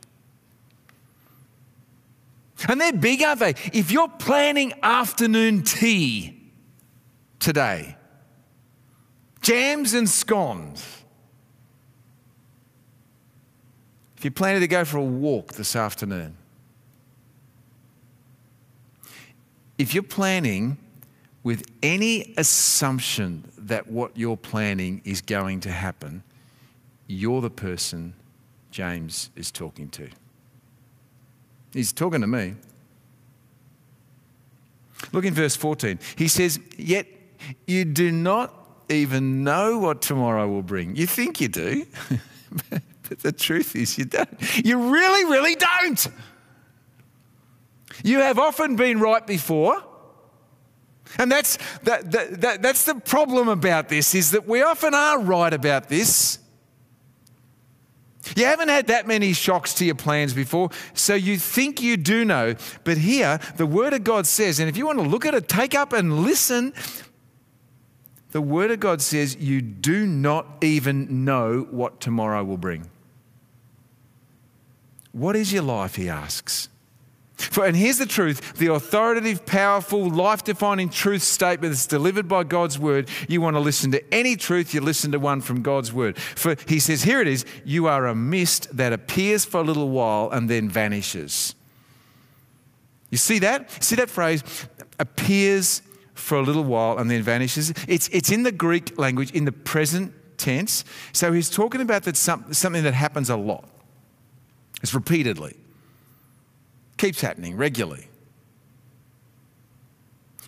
And 2.68 2.80
they're 2.80 2.94
big, 2.94 3.24
aren't 3.24 3.40
they? 3.40 3.56
If 3.74 3.92
you're 3.92 4.10
planning 4.10 4.74
afternoon 4.84 5.64
tea 5.64 6.52
today, 7.40 7.96
jams 9.42 9.94
and 9.94 10.10
scones, 10.10 10.86
if 14.18 14.26
you're 14.26 14.32
planning 14.32 14.60
to 14.60 14.68
go 14.68 14.84
for 14.84 14.98
a 14.98 15.04
walk 15.04 15.54
this 15.54 15.76
afternoon, 15.76 16.36
if 19.78 19.94
you're 19.94 20.04
planning 20.04 20.78
with 21.44 21.66
any 21.82 22.34
assumption 22.38 23.50
that 23.58 23.88
what 23.88 24.18
you're 24.18 24.38
planning 24.38 25.02
is 25.06 25.22
going 25.22 25.62
to 25.62 25.72
happen, 25.72 26.24
you're 27.08 27.42
the 27.42 27.50
person 27.50 28.14
James 28.72 29.30
is 29.36 29.52
talking 29.52 29.90
to. 29.90 30.10
He's 31.74 31.92
talking 31.92 32.22
to 32.22 32.28
me. 32.28 32.56
Look 35.12 35.26
in 35.26 35.34
verse 35.34 35.56
14. 35.56 36.00
He 36.18 36.28
says, 36.28 36.60
Yet 36.78 37.08
you 37.66 37.86
do 37.86 38.12
not 38.12 38.54
even 38.90 39.44
know 39.44 39.78
what 39.80 40.02
tomorrow 40.02 40.48
will 40.48 40.62
bring. 40.62 40.96
You 40.96 41.08
think 41.08 41.40
you 41.40 41.48
do, 41.48 41.86
but 42.70 43.20
the 43.20 43.32
truth 43.32 43.76
is 43.76 43.98
you 43.98 44.06
don't. 44.06 44.30
You 44.66 44.92
really, 44.92 45.26
really 45.26 45.56
don't. 45.56 46.08
You 48.04 48.20
have 48.20 48.40
often 48.40 48.76
been 48.76 49.00
right 49.00 49.26
before. 49.26 49.84
And 51.18 51.32
that's, 51.32 51.58
that, 51.84 52.12
that, 52.12 52.42
that, 52.42 52.62
that's 52.62 52.86
the 52.86 52.96
problem 52.96 53.48
about 53.48 53.90
this 53.90 54.14
is 54.14 54.32
that 54.32 54.48
we 54.48 54.62
often 54.62 54.94
are 54.94 55.20
right 55.20 55.54
about 55.54 55.90
this. 55.90 56.40
You 58.36 58.46
haven't 58.46 58.70
had 58.70 58.88
that 58.88 59.08
many 59.08 59.34
shocks 59.34 59.74
to 59.76 59.86
your 59.86 59.96
plans 59.96 60.34
before, 60.34 60.70
so 60.94 61.16
you 61.16 61.38
think 61.38 61.82
you 61.82 61.98
do 61.98 62.26
know. 62.26 62.56
But 62.84 62.98
here, 62.98 63.40
the 63.58 63.66
Word 63.66 63.94
of 63.94 64.04
God 64.04 64.28
says, 64.28 64.60
and 64.60 64.70
if 64.70 64.78
you 64.78 64.86
want 64.86 65.00
to 65.00 65.06
look 65.06 65.26
at 65.26 65.34
it, 65.34 65.48
take 65.48 65.74
up 65.74 65.94
and 65.94 66.24
listen. 66.24 66.74
The 68.32 68.42
Word 68.42 68.70
of 68.70 68.80
God 68.80 69.02
says, 69.02 69.36
you 69.38 69.62
do 69.62 70.06
not 70.06 70.46
even 70.62 71.26
know 71.26 71.68
what 71.72 72.00
tomorrow 72.00 72.44
will 72.44 72.58
bring. 72.58 72.90
What 75.12 75.36
is 75.36 75.52
your 75.52 75.64
life? 75.64 75.96
He 75.96 76.08
asks. 76.08 76.70
For, 77.40 77.66
and 77.66 77.76
here's 77.76 77.98
the 77.98 78.06
truth 78.06 78.58
the 78.60 78.68
authoritative, 78.68 79.46
powerful, 79.46 80.10
life 80.10 80.44
defining 80.44 80.90
truth 80.90 81.24
statement 81.24 81.72
that's 81.72 81.88
delivered 81.88 82.28
by 82.28 82.44
God's 82.44 82.78
word. 82.78 83.10
You 83.30 83.40
want 83.40 83.56
to 83.56 83.62
listen 83.62 83.92
to 83.92 84.14
any 84.14 84.36
truth, 84.36 84.74
you 84.74 84.82
listen 84.82 85.12
to 85.14 85.20
one 85.20 85.40
from 85.40 85.62
God's 85.62 85.94
word. 85.94 86.18
For 86.18 86.56
he 86.68 86.80
says, 86.80 87.04
Here 87.04 87.22
it 87.22 87.28
is 87.28 87.46
you 87.64 87.88
are 87.88 88.08
a 88.08 88.16
mist 88.16 88.76
that 88.76 88.92
appears 88.92 89.46
for 89.46 89.62
a 89.62 89.64
little 89.64 89.90
while 89.90 90.30
and 90.32 90.50
then 90.50 90.70
vanishes. 90.70 91.56
You 93.10 93.18
see 93.18 93.40
that? 93.40 93.84
See 93.84 93.96
that 93.96 94.10
phrase? 94.10 94.44
Appears 95.00 95.82
for 96.14 96.38
a 96.38 96.42
little 96.42 96.66
while 96.66 96.98
and 96.98 97.10
then 97.10 97.24
vanishes. 97.24 97.74
It's, 97.88 98.10
it's 98.10 98.32
in 98.32 98.44
the 98.44 98.52
Greek 98.52 99.00
language 99.00 99.32
in 99.32 99.46
the 99.46 99.52
present 99.54 100.14
tense. 100.38 100.84
So 101.14 101.32
he's 101.32 101.50
talking 101.50 101.80
about 101.80 102.04
that 102.04 102.18
something 102.18 102.84
that 102.84 102.94
happens 102.94 103.30
a 103.30 103.38
lot. 103.38 103.66
It's 104.82 104.94
repeatedly. 104.94 105.56
Keeps 107.00 107.22
happening 107.22 107.56
regularly. 107.56 108.10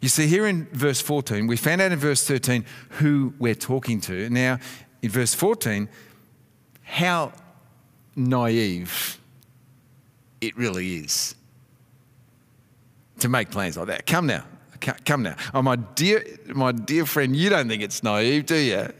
You 0.01 0.09
see, 0.09 0.27
here 0.27 0.45
in 0.45 0.65
verse 0.73 0.99
14, 0.99 1.47
we 1.47 1.55
found 1.55 1.79
out 1.79 1.93
in 1.93 1.97
verse 1.97 2.27
13 2.27 2.65
who 2.89 3.33
we're 3.39 3.55
talking 3.55 4.01
to. 4.01 4.29
Now, 4.29 4.59
in 5.01 5.09
verse 5.09 5.33
14, 5.33 5.87
how 6.83 7.31
naive 8.17 9.17
it 10.41 10.57
really 10.57 10.97
is 10.97 11.35
to 13.19 13.29
make 13.29 13.49
plans 13.49 13.77
like 13.77 13.87
that. 13.87 14.05
Come 14.05 14.27
now. 14.27 14.43
Come 15.05 15.23
now. 15.23 15.37
Oh, 15.53 15.61
my 15.61 15.77
dear, 15.77 16.25
my 16.47 16.73
dear 16.73 17.05
friend, 17.05 17.33
you 17.33 17.49
don't 17.49 17.69
think 17.69 17.81
it's 17.81 18.03
naive, 18.03 18.45
do 18.45 18.57
you? 18.57 18.91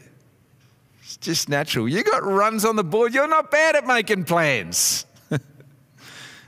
It's 1.02 1.18
just 1.18 1.50
natural. 1.50 1.86
You 1.86 2.02
got 2.02 2.24
runs 2.24 2.64
on 2.64 2.76
the 2.76 2.84
board. 2.84 3.12
You're 3.12 3.28
not 3.28 3.50
bad 3.50 3.76
at 3.76 3.86
making 3.86 4.24
plans 4.24 5.04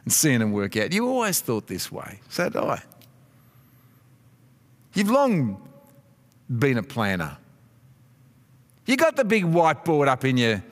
and 0.05 0.13
seeing 0.13 0.41
them 0.41 0.53
work 0.53 0.77
out. 0.77 0.93
You 0.93 1.09
always 1.09 1.41
thought 1.41 1.67
this 1.67 1.91
way. 1.91 2.21
So 2.29 2.49
did 2.49 2.57
I. 2.57 2.83
You've 4.93 5.11
long 5.11 5.61
been 6.59 6.79
a 6.79 6.83
planner. 6.83 7.37
You 8.87 8.97
got 8.97 9.17
the 9.17 9.25
big 9.25 9.45
whiteboard 9.45 10.09
up 10.09 10.25
in 10.25 10.37
your 10.37 10.63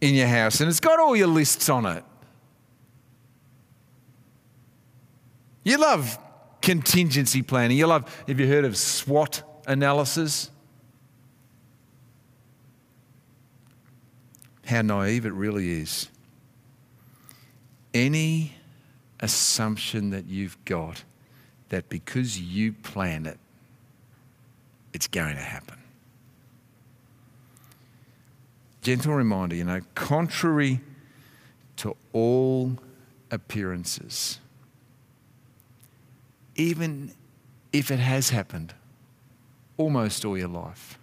in 0.00 0.14
your 0.14 0.28
house 0.28 0.60
and 0.60 0.68
it's 0.68 0.80
got 0.80 1.00
all 1.00 1.16
your 1.16 1.26
lists 1.26 1.68
on 1.68 1.86
it. 1.86 2.04
You 5.64 5.78
love 5.78 6.18
contingency 6.60 7.42
planning. 7.42 7.76
You 7.76 7.86
love, 7.86 8.24
have 8.28 8.38
you 8.38 8.46
heard 8.46 8.64
of 8.64 8.76
SWOT 8.76 9.42
analysis? 9.66 10.50
How 14.64 14.82
naive 14.82 15.26
it 15.26 15.32
really 15.32 15.80
is 15.80 16.08
any 17.96 18.52
assumption 19.20 20.10
that 20.10 20.26
you've 20.26 20.62
got 20.66 21.02
that 21.70 21.88
because 21.88 22.38
you 22.38 22.72
plan 22.72 23.24
it, 23.24 23.38
it's 24.92 25.08
going 25.08 25.34
to 25.34 25.42
happen. 25.42 25.78
Gentle 28.82 29.14
reminder, 29.14 29.56
you 29.56 29.64
know, 29.64 29.80
contrary 29.94 30.80
to 31.76 31.96
all 32.12 32.78
appearances, 33.30 34.38
even 36.54 37.12
if 37.72 37.90
it 37.90 37.98
has 37.98 38.30
happened 38.30 38.74
almost 39.76 40.24
all 40.24 40.38
your 40.38 40.48
life, 40.48 40.98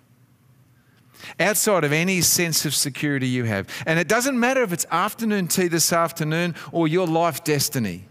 outside 1.40 1.84
of 1.84 1.92
any 1.92 2.22
sense 2.22 2.66
of 2.66 2.74
security 2.76 3.28
you 3.28 3.44
have. 3.46 3.68
And 3.86 4.00
it 4.00 4.08
doesn't 4.08 4.40
matter 4.40 4.64
if 4.64 4.74
it's 4.74 4.86
afternoon 4.92 5.48
tea 5.48 5.68
this 5.68 5.94
afternoon 5.94 6.56
or 6.72 6.88
your 6.88 7.08
life 7.08 7.44
destiny. 7.44 8.06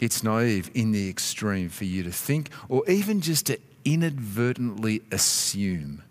It's 0.00 0.22
naive 0.22 0.70
in 0.74 0.90
the 0.90 1.08
extreme 1.08 1.68
for 1.68 1.84
you 1.84 2.02
to 2.02 2.10
think 2.10 2.50
or 2.68 2.82
even 2.88 3.20
just 3.20 3.46
to 3.46 3.58
inadvertently 3.84 5.02
assume 5.12 6.02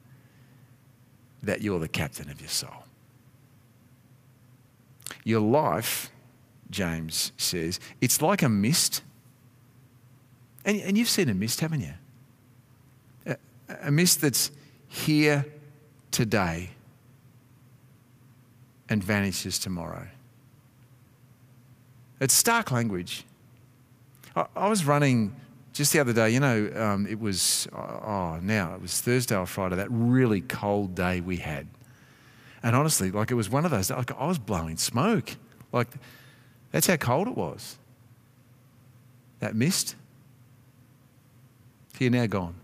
that 1.44 1.62
you're 1.62 1.80
the 1.80 1.88
captain 1.88 2.30
of 2.30 2.40
your 2.40 2.50
soul. 2.50 2.86
Your 5.24 5.42
life, 5.42 6.10
James 6.70 7.32
says, 7.38 7.80
it's 8.00 8.22
like 8.22 8.42
a 8.42 8.50
mist. 8.50 9.02
And, 10.64 10.80
and 10.82 10.98
you've 10.98 11.10
seen 11.10 11.30
a 11.30 11.34
mist, 11.34 11.60
haven't 11.60 11.82
you? 11.82 11.94
A 13.82 13.92
mist 13.92 14.22
that's 14.22 14.52
here 14.88 15.46
today 16.12 16.72
and 18.90 19.04
vanishes 19.04 19.58
tomorrow. 19.58 20.08
It's 22.20 22.34
stark 22.34 22.72
language. 22.72 23.26
I, 24.36 24.46
I 24.56 24.68
was 24.68 24.86
running 24.86 25.36
just 25.74 25.94
the 25.94 26.00
other 26.00 26.14
day, 26.14 26.30
you 26.32 26.40
know, 26.40 26.70
um, 26.76 27.08
it 27.08 27.20
was, 27.20 27.68
oh, 27.74 28.40
now, 28.42 28.76
it 28.76 28.82
was 28.82 29.00
Thursday 29.00 29.36
or 29.36 29.46
Friday, 29.46 29.78
that 29.78 29.88
really 29.90 30.42
cold 30.42 30.96
day 30.96 31.22
we 31.22 31.38
had. 31.38 31.68
And 32.62 32.76
honestly, 32.76 33.10
like 33.10 33.32
it 33.32 33.36
was 33.36 33.50
one 33.50 33.64
of 33.66 33.72
those, 33.72 33.90
like 33.90 34.12
I 34.12 34.28
was 34.28 34.38
blowing 34.38 34.78
smoke. 34.78 35.38
Like, 35.72 35.88
that's 36.72 36.88
how 36.88 36.98
cold 36.98 37.28
it 37.28 37.36
was. 37.36 37.78
That 39.40 39.56
mist, 39.56 39.96
here 41.98 42.10
now 42.10 42.26
gone. 42.28 42.56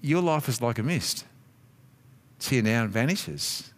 Your 0.00 0.22
life 0.22 0.48
is 0.48 0.60
like 0.60 0.78
a 0.78 0.82
mist. 0.82 1.24
It's 2.36 2.48
here 2.48 2.62
now 2.62 2.84
and 2.84 2.90
vanishes. 2.90 3.72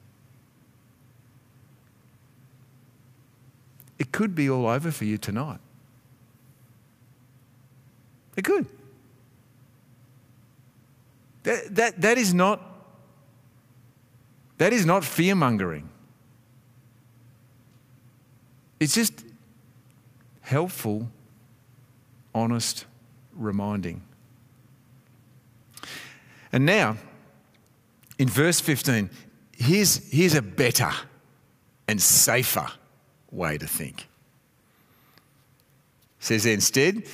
It 3.99 4.13
could 4.13 4.35
be 4.35 4.49
all 4.49 4.67
over 4.67 4.91
for 4.91 5.05
you 5.05 5.19
tonight. 5.19 5.59
It 8.37 8.45
could. 8.45 8.67
That, 11.43 11.75
that, 11.75 12.01
that 12.01 12.19
is 12.19 12.33
not 12.33 12.63
that 14.59 14.73
is 14.73 14.85
not 14.85 15.05
fear 15.05 15.37
mongering. 15.37 15.89
It's 18.81 18.95
just 18.95 19.25
helpful, 20.41 21.09
honest 22.35 22.85
reminding. 23.35 24.03
And 26.53 26.65
now, 26.65 26.97
in 28.19 28.29
verse 28.29 28.61
15, 28.61 29.11
here's, 29.57 30.11
here's 30.11 30.35
a 30.35 30.43
better 30.43 30.91
and 31.87 32.01
safer 32.01 32.67
way 33.31 33.59
to 33.59 33.67
think. 33.67 34.03
It 36.21 36.25
says 36.25 36.47
instead, 36.47 37.05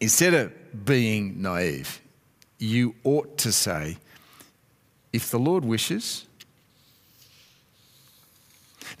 instead 0.00 0.34
of 0.34 0.84
being 0.84 1.42
naive, 1.42 2.00
you 2.58 2.94
ought 3.04 3.38
to 3.38 3.52
say, 3.52 3.98
if 5.12 5.30
the 5.30 5.38
Lord 5.38 5.64
wishes. 5.64 6.26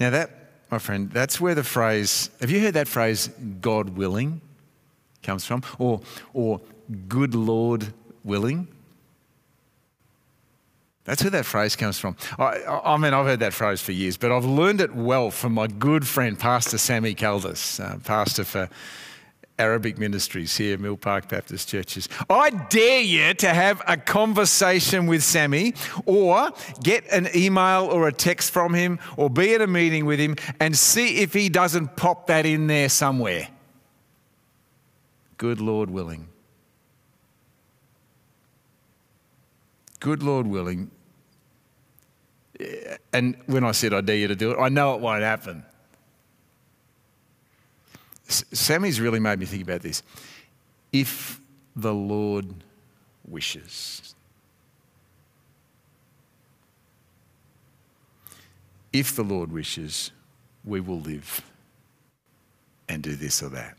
Now, 0.00 0.10
that, 0.10 0.30
my 0.70 0.78
friend, 0.78 1.10
that's 1.10 1.40
where 1.40 1.54
the 1.54 1.64
phrase, 1.64 2.30
have 2.40 2.50
you 2.50 2.60
heard 2.60 2.74
that 2.74 2.88
phrase, 2.88 3.28
God 3.60 3.90
willing, 3.90 4.40
comes 5.22 5.44
from? 5.44 5.62
Or, 5.78 6.00
or 6.32 6.60
good 7.08 7.34
Lord 7.34 7.92
willing? 8.28 8.68
That's 11.08 11.22
where 11.22 11.30
that 11.30 11.46
phrase 11.46 11.74
comes 11.74 11.98
from. 11.98 12.16
I, 12.38 12.62
I, 12.84 12.98
mean, 12.98 13.14
I've 13.14 13.24
heard 13.24 13.40
that 13.40 13.54
phrase 13.54 13.80
for 13.80 13.92
years, 13.92 14.18
but 14.18 14.30
I've 14.30 14.44
learned 14.44 14.82
it 14.82 14.94
well 14.94 15.30
from 15.30 15.54
my 15.54 15.66
good 15.66 16.06
friend, 16.06 16.38
Pastor 16.38 16.76
Sammy 16.76 17.14
Caldas, 17.14 17.80
uh, 17.80 17.98
pastor 18.04 18.44
for 18.44 18.68
Arabic 19.58 19.98
ministries 19.98 20.54
here, 20.54 20.76
Mill 20.76 20.98
Park 20.98 21.30
Baptist 21.30 21.66
Churches. 21.66 22.10
I 22.28 22.50
dare 22.50 23.00
you 23.00 23.32
to 23.34 23.48
have 23.48 23.82
a 23.88 23.96
conversation 23.96 25.06
with 25.06 25.22
Sammy 25.22 25.72
or 26.04 26.50
get 26.82 27.10
an 27.10 27.28
email 27.34 27.88
or 27.90 28.06
a 28.06 28.12
text 28.12 28.50
from 28.50 28.74
him 28.74 28.98
or 29.16 29.30
be 29.30 29.54
at 29.54 29.62
a 29.62 29.66
meeting 29.66 30.04
with 30.04 30.20
him 30.20 30.36
and 30.60 30.76
see 30.76 31.22
if 31.22 31.32
he 31.32 31.48
doesn't 31.48 31.96
pop 31.96 32.26
that 32.26 32.44
in 32.44 32.66
there 32.66 32.90
somewhere. 32.90 33.48
Good 35.38 35.60
Lord 35.60 35.88
willing. 35.88 36.28
Good 40.00 40.22
Lord 40.22 40.46
willing, 40.46 40.90
and 43.12 43.36
when 43.46 43.64
I 43.64 43.72
said 43.72 43.92
I 43.94 44.00
dare 44.00 44.16
you 44.16 44.28
to 44.28 44.36
do 44.36 44.52
it, 44.52 44.58
I 44.58 44.68
know 44.68 44.94
it 44.94 45.00
won't 45.00 45.22
happen. 45.22 45.64
Sammy's 48.26 49.00
really 49.00 49.20
made 49.20 49.38
me 49.38 49.46
think 49.46 49.62
about 49.62 49.80
this. 49.80 50.02
If 50.92 51.40
the 51.74 51.94
Lord 51.94 52.52
wishes, 53.26 54.14
if 58.92 59.16
the 59.16 59.24
Lord 59.24 59.50
wishes, 59.50 60.12
we 60.64 60.80
will 60.80 61.00
live 61.00 61.40
and 62.88 63.02
do 63.02 63.16
this 63.16 63.42
or 63.42 63.48
that. 63.50 63.77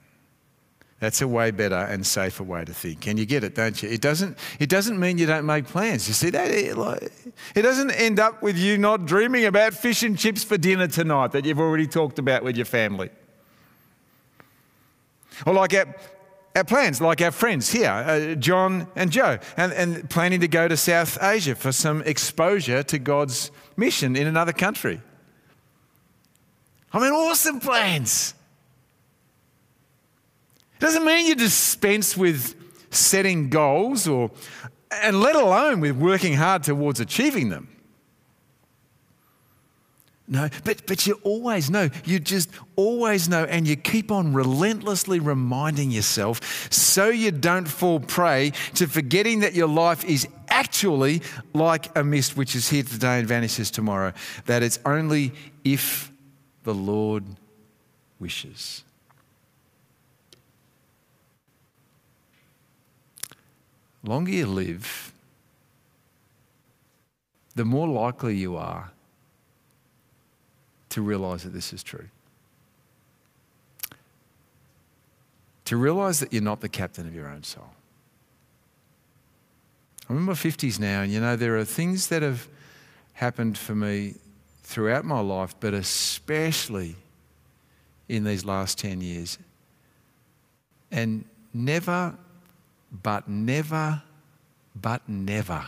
That's 1.00 1.22
a 1.22 1.27
way 1.27 1.51
better 1.51 1.75
and 1.75 2.06
safer 2.06 2.44
way 2.44 2.65
to 2.65 2.74
think. 2.74 3.08
And 3.08 3.18
you 3.18 3.25
get 3.25 3.46
it, 3.46 3.56
don't 3.56 3.82
you? 3.82 3.89
It 3.89 4.01
doesn't, 4.01 4.38
it 4.60 4.68
doesn't 4.68 5.00
mean 5.00 5.18
you 5.18 5.25
don't 5.25 5.46
make 5.46 5.65
plans. 5.65 6.10
You 6.10 6.13
see 6.13 6.29
that? 6.32 6.51
It, 6.51 7.62
doesn't 7.62 7.91
end 7.91 8.20
up 8.20 8.44
with 8.44 8.58
you 8.58 8.77
not 8.77 9.06
dreaming 9.06 9.46
about 9.46 9.74
fish 9.74 10.03
and 10.03 10.18
chips 10.18 10.44
for 10.44 10.58
dinner 10.58 10.88
tonight 10.88 11.32
that 11.32 11.46
you've 11.46 11.60
already 11.60 11.88
talked 11.88 12.20
about 12.20 12.44
with 12.44 12.58
your 12.58 12.65
family. 12.65 13.10
Or 15.46 15.53
like 15.53 15.74
our, 15.74 15.96
our 16.53 16.65
plans, 16.65 17.00
like 17.00 17.22
our 17.22 17.32
friends 17.32 17.70
here, 17.70 17.89
uh, 17.89 18.36
John 18.36 18.86
and 18.98 19.10
Joe, 19.10 19.39
and, 19.56 19.72
and 19.72 20.10
planning 20.10 20.41
to 20.41 20.50
go 20.50 20.68
to 20.68 20.75
South 20.75 21.18
Asia 21.24 21.56
for 21.56 21.72
some 21.72 22.01
exposure 22.01 22.84
to 22.84 23.00
God's 23.00 23.51
mission 23.77 24.18
in 24.18 24.27
another 24.27 24.51
country. 24.51 25.01
I 26.91 27.00
mean, 27.00 27.13
awesome 27.13 27.62
plans. 27.62 28.34
Doesn't 30.79 31.05
mean 31.05 31.27
you 31.27 31.36
dispense 31.36 32.17
with 32.17 32.55
setting 32.89 33.50
goals 33.50 34.07
or, 34.07 34.31
and 34.91 35.19
let 35.19 35.36
alone 35.36 35.79
with 35.79 35.95
working 35.95 36.33
hard 36.33 36.63
towards 36.63 37.00
achieving 37.00 37.50
them. 37.50 37.67
No, 40.31 40.48
but, 40.63 40.86
but 40.86 41.07
you 41.07 41.19
always 41.24 41.71
know. 41.71 41.89
You 42.05 42.19
just 42.19 42.51
always 42.75 43.27
know, 43.27 43.45
and 43.45 43.67
you 43.67 43.75
keep 43.75 44.12
on 44.12 44.31
relentlessly 44.31 45.19
reminding 45.19 45.89
yourself 45.89 46.71
so 46.71 47.09
you 47.09 47.31
don't 47.31 47.67
fall 47.67 48.00
prey 48.00 48.53
to 48.75 48.85
forgetting 48.85 49.39
that 49.39 49.55
your 49.55 49.68
life 49.68 50.05
is 50.05 50.27
actually 50.50 51.24
like 51.55 51.98
a 51.98 52.03
mist 52.03 52.37
which 52.37 52.55
is 52.55 52.70
here 52.70 52.83
today 52.83 53.18
and 53.18 53.27
vanishes 53.27 53.72
tomorrow. 53.72 54.13
That 54.46 54.61
it's 54.61 54.77
only 54.85 55.33
if 55.63 56.11
the 56.61 56.75
Lord 56.75 57.24
wishes. 58.20 58.83
Longer 64.09 64.31
you 64.31 64.48
live, 64.48 65.13
the 67.55 67.63
more 67.63 67.87
likely 67.87 68.35
you 68.35 68.57
are 68.57 68.91
to 70.89 71.01
realize 71.01 71.43
that 71.43 71.53
this 71.53 71.72
is 71.72 71.83
true. 71.83 72.07
To 75.65 75.77
realize 75.77 76.19
that 76.19 76.33
you're 76.33 76.41
not 76.41 76.61
the 76.61 76.69
captain 76.69 77.07
of 77.07 77.13
your 77.13 77.27
own 77.27 77.43
soul. 77.43 77.69
I'm 80.09 80.17
in 80.17 80.24
my 80.24 80.33
50s 80.33 80.79
now, 80.79 81.01
and 81.01 81.11
you 81.11 81.19
know, 81.19 81.35
there 81.35 81.55
are 81.59 81.65
things 81.65 82.07
that 82.07 82.24
have 82.24 82.48
happened 83.13 83.59
for 83.59 83.75
me 83.75 84.15
throughout 84.63 85.05
my 85.05 85.19
life, 85.19 85.53
but 85.59 85.75
especially 85.75 86.95
in 88.07 88.24
these 88.24 88.43
last 88.43 88.79
10 88.79 89.01
years. 89.01 89.37
And 90.89 91.25
never 91.53 92.15
but 92.92 93.28
never, 93.28 94.02
but 94.75 95.08
never 95.08 95.68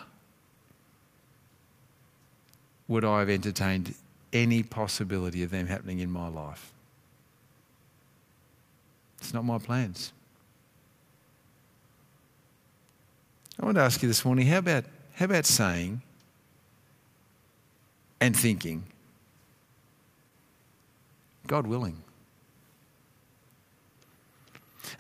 would 2.87 3.05
I 3.05 3.19
have 3.19 3.29
entertained 3.29 3.95
any 4.33 4.63
possibility 4.63 5.43
of 5.43 5.51
them 5.51 5.67
happening 5.67 5.99
in 5.99 6.11
my 6.11 6.27
life. 6.27 6.73
It's 9.19 9.33
not 9.33 9.45
my 9.45 9.59
plans. 9.59 10.11
I 13.59 13.65
want 13.65 13.75
to 13.77 13.81
ask 13.81 14.01
you 14.01 14.07
this 14.07 14.25
morning 14.25 14.47
how 14.47 14.57
about, 14.57 14.85
how 15.13 15.25
about 15.25 15.45
saying 15.45 16.01
and 18.19 18.35
thinking, 18.35 18.83
God 21.47 21.67
willing? 21.67 22.01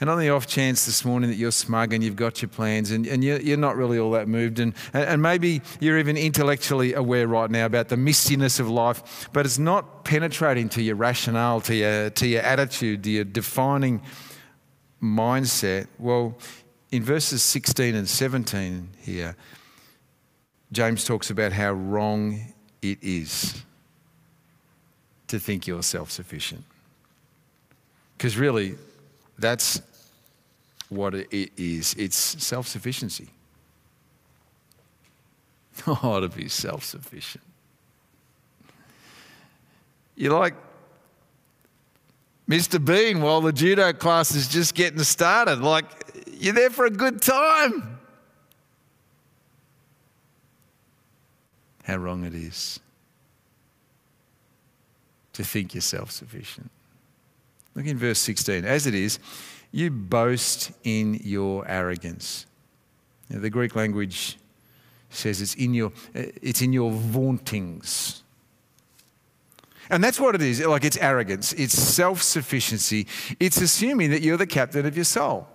And 0.01 0.09
on 0.09 0.17
the 0.17 0.31
off 0.31 0.47
chance 0.47 0.87
this 0.87 1.05
morning 1.05 1.29
that 1.29 1.35
you're 1.35 1.51
smug 1.51 1.93
and 1.93 2.03
you've 2.03 2.15
got 2.15 2.41
your 2.41 2.49
plans 2.49 2.89
and, 2.89 3.05
and 3.05 3.23
you're, 3.23 3.39
you're 3.39 3.55
not 3.55 3.77
really 3.77 3.99
all 3.99 4.09
that 4.11 4.27
moved, 4.27 4.59
and, 4.59 4.73
and 4.93 5.21
maybe 5.21 5.61
you're 5.79 5.99
even 5.99 6.17
intellectually 6.17 6.95
aware 6.95 7.27
right 7.27 7.51
now 7.51 7.67
about 7.67 7.87
the 7.89 7.95
mistiness 7.95 8.59
of 8.59 8.67
life, 8.67 9.29
but 9.31 9.45
it's 9.45 9.59
not 9.59 10.03
penetrating 10.03 10.69
to 10.69 10.81
your 10.81 10.95
rationale, 10.95 11.61
to 11.61 11.75
your, 11.75 12.09
to 12.09 12.27
your 12.27 12.41
attitude, 12.41 13.03
to 13.03 13.11
your 13.11 13.23
defining 13.23 14.01
mindset. 15.03 15.85
Well, 15.99 16.35
in 16.91 17.03
verses 17.03 17.43
16 17.43 17.93
and 17.93 18.09
17 18.09 18.89
here, 19.03 19.35
James 20.71 21.05
talks 21.05 21.29
about 21.29 21.51
how 21.51 21.73
wrong 21.73 22.53
it 22.81 22.97
is 23.03 23.61
to 25.27 25.39
think 25.39 25.67
you're 25.67 25.83
self 25.83 26.09
sufficient. 26.09 26.63
Because 28.17 28.35
really, 28.35 28.77
that's 29.37 29.81
what 30.91 31.15
it 31.15 31.51
is 31.57 31.95
it's 31.97 32.15
self 32.15 32.67
sufficiency. 32.67 33.29
Oh, 35.87 36.19
to 36.19 36.27
be 36.27 36.47
self 36.47 36.83
sufficient. 36.83 37.43
You're 40.15 40.37
like 40.37 40.53
Mr. 42.47 42.83
Bean 42.83 43.21
while 43.21 43.41
the 43.41 43.53
judo 43.53 43.93
class 43.93 44.35
is 44.35 44.47
just 44.49 44.75
getting 44.75 44.99
started. 44.99 45.59
Like, 45.59 45.85
you're 46.31 46.53
there 46.53 46.69
for 46.69 46.85
a 46.85 46.91
good 46.91 47.21
time. 47.21 47.99
How 51.83 51.95
wrong 51.95 52.25
it 52.25 52.35
is 52.35 52.79
to 55.33 55.43
think 55.43 55.73
you're 55.73 55.81
self 55.81 56.11
sufficient. 56.11 56.69
Look 57.73 57.87
in 57.87 57.97
verse 57.97 58.19
16. 58.19 58.65
As 58.65 58.85
it 58.85 58.93
is, 58.93 59.17
you 59.71 59.89
boast 59.89 60.71
in 60.83 61.19
your 61.23 61.67
arrogance. 61.67 62.45
Now, 63.29 63.39
the 63.39 63.49
Greek 63.49 63.75
language 63.75 64.37
says 65.09 65.41
it's 65.41 65.55
in 65.55 65.73
your, 65.73 65.91
it's 66.13 66.61
in 66.61 66.73
your 66.73 66.91
vauntings. 66.91 68.23
And 69.89 70.03
that's 70.03 70.19
what 70.19 70.35
it 70.35 70.41
is. 70.41 70.65
Like 70.65 70.85
it's 70.85 70.97
arrogance, 70.97 71.51
it's 71.53 71.77
self 71.77 72.21
sufficiency, 72.21 73.07
it's 73.39 73.59
assuming 73.59 74.11
that 74.11 74.21
you're 74.21 74.37
the 74.37 74.47
captain 74.47 74.85
of 74.85 74.95
your 74.95 75.05
soul. 75.05 75.47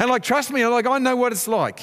And 0.00 0.10
like, 0.10 0.22
trust 0.22 0.50
me, 0.50 0.66
like 0.66 0.86
I 0.86 0.98
know 0.98 1.14
what 1.16 1.32
it's 1.32 1.46
like. 1.46 1.80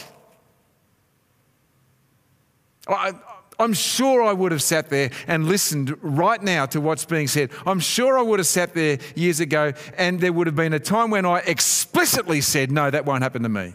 I'm 3.59 3.73
sure 3.73 4.23
I 4.23 4.33
would 4.33 4.51
have 4.51 4.63
sat 4.63 4.89
there 4.89 5.11
and 5.27 5.47
listened 5.47 5.95
right 6.01 6.41
now 6.41 6.65
to 6.67 6.81
what's 6.81 7.05
being 7.05 7.27
said. 7.27 7.51
I'm 7.65 7.79
sure 7.79 8.17
I 8.17 8.21
would 8.21 8.39
have 8.39 8.47
sat 8.47 8.73
there 8.73 8.99
years 9.15 9.39
ago 9.39 9.73
and 9.97 10.19
there 10.19 10.33
would 10.33 10.47
have 10.47 10.55
been 10.55 10.73
a 10.73 10.79
time 10.79 11.11
when 11.11 11.25
I 11.25 11.39
explicitly 11.39 12.41
said, 12.41 12.71
No, 12.71 12.89
that 12.89 13.05
won't 13.05 13.23
happen 13.23 13.43
to 13.43 13.49
me. 13.49 13.73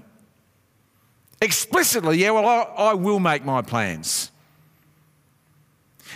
Explicitly, 1.40 2.18
yeah, 2.18 2.32
well, 2.32 2.46
I, 2.46 2.90
I 2.90 2.94
will 2.94 3.20
make 3.20 3.44
my 3.44 3.62
plans. 3.62 4.32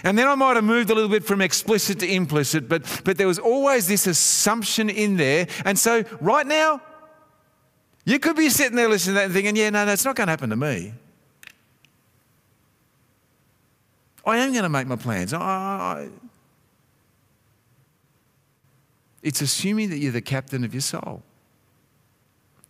And 0.03 0.18
then 0.18 0.27
I 0.27 0.35
might 0.35 0.57
have 0.57 0.64
moved 0.64 0.90
a 0.90 0.94
little 0.94 1.11
bit 1.11 1.25
from 1.25 1.40
explicit 1.40 2.01
to 2.01 2.12
implicit, 2.12 2.68
but, 2.68 3.03
but 3.05 3.18
there 3.18 3.29
was 3.29 3.38
always 3.38 3.87
this 3.87 4.07
assumption 4.07 4.90
in 4.90 5.16
there. 5.16 5.46
And 5.64 5.79
so 5.79 6.03
right 6.20 6.46
now, 6.46 6.81
You 8.05 8.18
could 8.18 8.37
be 8.37 8.51
sitting 8.51 8.77
there 8.77 8.88
listening 8.88 9.14
to 9.14 9.20
that 9.20 9.25
and 9.27 9.35
thinking, 9.35 9.57
yeah, 9.57 9.70
no, 9.70 9.87
that's 9.87 10.05
not 10.05 10.16
going 10.16 10.27
to 10.27 10.33
happen 10.33 10.51
to 10.51 10.57
me. 10.57 10.92
I 14.25 14.39
am 14.39 14.53
going 14.53 14.63
to 14.63 14.69
make 14.69 14.87
my 14.87 14.97
plans. 14.97 15.33
I, 15.35 16.09
it's 19.23 19.41
assuming 19.41 19.91
that 19.91 19.99
you're 19.99 20.13
the 20.13 20.21
captain 20.21 20.65
of 20.65 20.75
your 20.75 20.81
soul. 20.81 21.23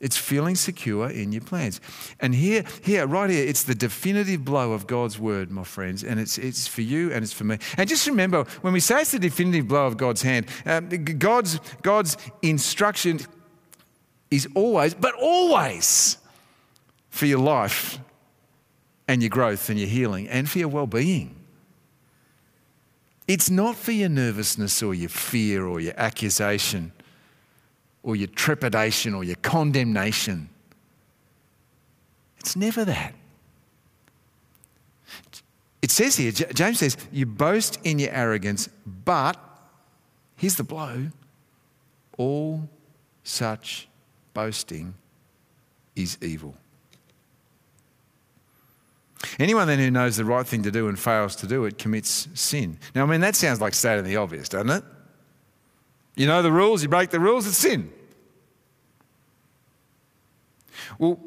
It's 0.01 0.17
feeling 0.17 0.57
secure 0.57 1.09
in 1.09 1.31
your 1.31 1.43
plans. 1.43 1.81
And 2.19 2.35
here, 2.35 2.65
here, 2.83 3.07
right 3.07 3.31
here, 3.31 3.47
it's 3.47 3.63
the 3.63 3.75
definitive 3.75 4.45
blow 4.45 4.73
of 4.73 4.89
God's 4.89 5.17
word, 5.17 5.51
my 5.51 5.63
friends. 5.63 6.03
And 6.03 6.19
it's, 6.19 6.39
it's 6.39 6.67
for 6.67 6.81
you 6.81 7.13
and 7.13 7.23
it's 7.23 7.33
for 7.33 7.45
me. 7.45 7.59
And 7.77 7.89
just 7.89 8.09
remember, 8.09 8.43
when 8.63 8.73
we 8.73 8.81
say 8.81 9.03
it's 9.03 9.13
the 9.13 9.21
definitive 9.21 9.69
blow 9.69 9.87
of 9.87 9.97
God's 9.97 10.23
hand, 10.23 10.47
um, 10.67 10.89
God's, 10.89 11.61
God's 11.83 12.17
instruction 12.43 13.21
is 14.29 14.49
always, 14.57 14.93
but 14.93 15.15
always, 15.15 16.19
for 17.11 17.27
your 17.27 17.39
life 17.39 18.01
and 19.07 19.23
your 19.23 19.31
growth 19.31 19.71
and 19.71 19.79
your 19.79 19.89
healing 19.89 20.29
and 20.29 20.51
for 20.51 20.59
your 20.59 20.69
well 20.69 20.89
being. 20.89 21.42
It's 23.29 23.51
not 23.51 23.77
for 23.77 23.93
your 23.93 24.09
nervousness 24.09 24.83
or 24.83 24.95
your 24.95 25.09
fear 25.09 25.65
or 25.67 25.81
your 25.81 25.95
accusation 25.97 26.93
or 28.03 28.17
your 28.17 28.29
trepidation 28.29 29.15
or 29.15 29.25
your 29.25 29.37
condemnation. 29.37 30.49
It's 32.39 32.57
never 32.57 32.85
that. 32.85 33.15
It 35.81 35.91
says 35.91 36.17
here, 36.17 36.33
James 36.33 36.79
says, 36.79 36.97
you 37.11 37.27
boast 37.27 37.79
in 37.85 37.99
your 37.99 38.11
arrogance, 38.11 38.69
but 39.05 39.37
here's 40.37 40.57
the 40.57 40.65
blow 40.65 41.09
all 42.19 42.69
such 43.25 43.89
boasting 44.35 44.95
is 45.97 46.19
evil. 46.21 46.55
Anyone 49.39 49.67
then 49.67 49.79
who 49.79 49.91
knows 49.91 50.17
the 50.17 50.25
right 50.25 50.47
thing 50.47 50.63
to 50.65 50.71
do 50.71 50.89
and 50.89 50.99
fails 50.99 51.37
to 51.37 51.47
do 51.47 51.65
it 51.65 51.79
commits 51.79 52.29
sin. 52.35 52.79
Now, 52.95 53.05
I 53.05 53.07
mean, 53.07 53.21
that 53.21 53.37
sounds 53.37 53.61
like 53.61 53.75
stating 53.75 54.05
the 54.05 54.17
obvious, 54.17 54.49
doesn't 54.49 54.71
it? 54.71 54.85
You 56.17 56.27
know 56.27 56.43
the 56.43 56.53
rules, 56.53 56.83
you 56.83 56.89
break 56.89 57.11
the 57.11 57.21
rules, 57.21 57.47
it's 57.47 57.57
sin. 57.57 57.91
Well, 60.99 61.19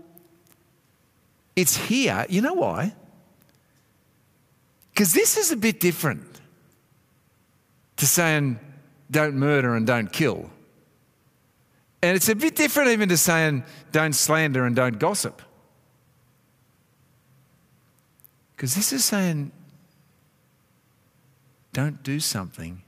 it's 1.55 1.75
here. 1.75 2.25
You 2.29 2.41
know 2.41 2.53
why? 2.53 2.93
Because 4.93 5.13
this 5.13 5.37
is 5.37 5.51
a 5.51 5.57
bit 5.57 5.79
different 5.79 6.23
to 7.97 8.05
saying 8.05 8.59
don't 9.09 9.35
murder 9.35 9.75
and 9.75 9.87
don't 9.87 10.11
kill. 10.11 10.49
And 12.01 12.15
it's 12.15 12.29
a 12.29 12.35
bit 12.35 12.55
different 12.55 12.89
even 12.89 13.09
to 13.09 13.17
saying 13.17 13.63
don't 13.91 14.13
slander 14.13 14.65
and 14.65 14.75
don't 14.75 14.99
gossip. 14.99 15.41
Because 18.55 18.75
this 18.75 18.93
is 18.93 19.03
saying 19.03 19.51
don't 21.73 22.01
do 22.03 22.19
something 22.19 22.81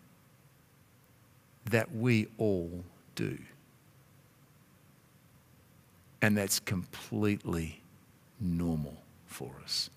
that 1.66 1.94
we 1.94 2.28
all 2.38 2.84
do. 3.16 3.38
And 6.22 6.38
that's 6.38 6.60
completely 6.60 7.82
normal 8.40 8.96
for 9.26 9.52
us. 9.64 9.90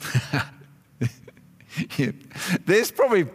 yeah. 1.96 2.10
There's 2.66 2.90
probably 2.90 3.26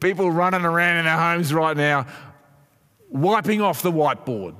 people 0.00 0.30
running 0.30 0.64
around 0.64 0.96
in 0.96 1.04
their 1.04 1.16
homes 1.16 1.54
right 1.54 1.76
now 1.76 2.06
wiping 3.10 3.60
off 3.60 3.82
the 3.82 3.92
whiteboard, 3.92 4.54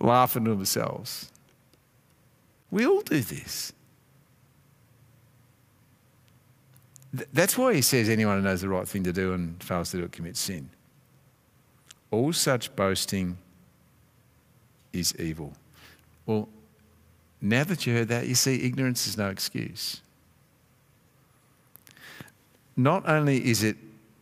laughing 0.00 0.44
to 0.44 0.50
themselves. 0.50 1.31
We 2.72 2.86
all 2.86 3.02
do 3.02 3.20
this. 3.20 3.72
That's 7.32 7.58
why 7.58 7.74
he 7.74 7.82
says 7.82 8.08
anyone 8.08 8.38
who 8.38 8.42
knows 8.42 8.62
the 8.62 8.70
right 8.70 8.88
thing 8.88 9.04
to 9.04 9.12
do 9.12 9.34
and 9.34 9.62
fails 9.62 9.90
to 9.90 9.98
do 9.98 10.04
it 10.04 10.12
commits 10.12 10.40
sin. 10.40 10.70
All 12.10 12.32
such 12.32 12.74
boasting 12.74 13.36
is 14.94 15.14
evil. 15.18 15.52
Well, 16.24 16.48
now 17.42 17.64
that 17.64 17.86
you 17.86 17.92
heard 17.92 18.08
that, 18.08 18.26
you 18.26 18.34
see, 18.34 18.64
ignorance 18.64 19.06
is 19.06 19.18
no 19.18 19.28
excuse. 19.28 20.00
Not 22.74 23.06
only 23.06 23.46
is 23.46 23.62
it, 23.62 23.76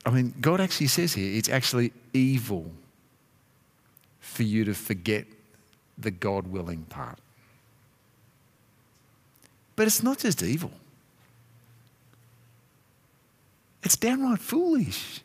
I 0.04 0.10
mean, 0.10 0.34
God 0.40 0.60
actually 0.60 0.88
says 0.88 1.14
here, 1.14 1.36
it's 1.38 1.48
actually 1.48 1.92
evil 2.12 2.68
for 4.18 4.42
you 4.42 4.64
to 4.64 4.74
forget 4.74 5.26
the 5.96 6.10
God 6.10 6.48
willing 6.48 6.82
part. 6.84 7.20
But 9.80 9.86
it's 9.86 10.02
not 10.02 10.18
just 10.18 10.42
evil. 10.42 10.70
It's 13.82 13.96
downright 13.96 14.38
foolish. 14.38 15.22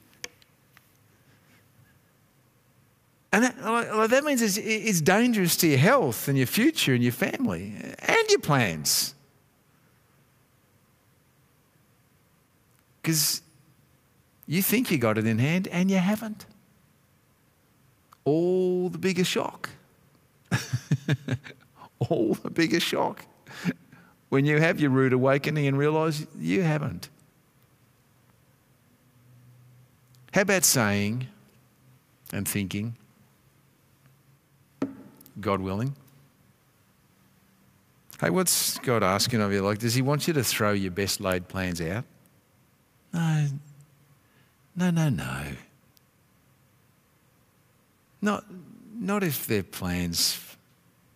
And 3.33 3.43
that, 3.43 3.61
like, 3.61 4.09
that 4.11 4.23
means 4.23 4.41
it's, 4.41 4.55
it's 4.55 5.01
dangerous 5.01 5.57
to 5.57 5.67
your 5.67 5.77
health 5.77 6.29
and 6.29 6.37
your 6.37 6.47
future 6.47 6.93
and 6.93 7.03
your 7.03 7.11
family 7.11 7.75
and 7.99 8.29
your 8.29 8.39
plans. 8.39 9.13
Because 13.01 13.41
you 14.47 14.61
think 14.61 14.89
you 14.89 14.97
got 14.97 15.17
it 15.17 15.27
in 15.27 15.37
hand 15.37 15.67
and 15.67 15.91
you 15.91 15.97
haven't. 15.97 16.45
All 18.23 18.87
the 18.87 18.99
bigger 18.99 19.25
shock. 19.25 19.69
All 21.99 22.35
the 22.35 22.49
bigger 22.49 22.79
shock 22.79 23.25
when 24.29 24.45
you 24.45 24.59
have 24.59 24.79
your 24.79 24.89
rude 24.89 25.13
awakening 25.13 25.67
and 25.67 25.77
realize 25.77 26.25
you 26.37 26.61
haven't. 26.61 27.09
How 30.33 30.41
about 30.41 30.63
saying 30.63 31.27
and 32.33 32.47
thinking, 32.47 32.97
God 35.39 35.61
willing? 35.61 35.95
Hey, 38.19 38.29
what's 38.29 38.77
God 38.79 39.03
asking 39.03 39.41
of 39.41 39.51
you? 39.51 39.61
Like, 39.61 39.79
does 39.79 39.93
He 39.93 40.01
want 40.01 40.27
you 40.27 40.33
to 40.33 40.43
throw 40.43 40.71
your 40.71 40.91
best 40.91 41.19
laid 41.19 41.47
plans 41.47 41.81
out? 41.81 42.05
No, 43.13 43.47
no, 44.75 44.89
no, 44.89 45.09
no. 45.09 45.43
Not, 48.21 48.45
not 48.93 49.23
if 49.23 49.47
they're 49.47 49.63
plans 49.63 50.39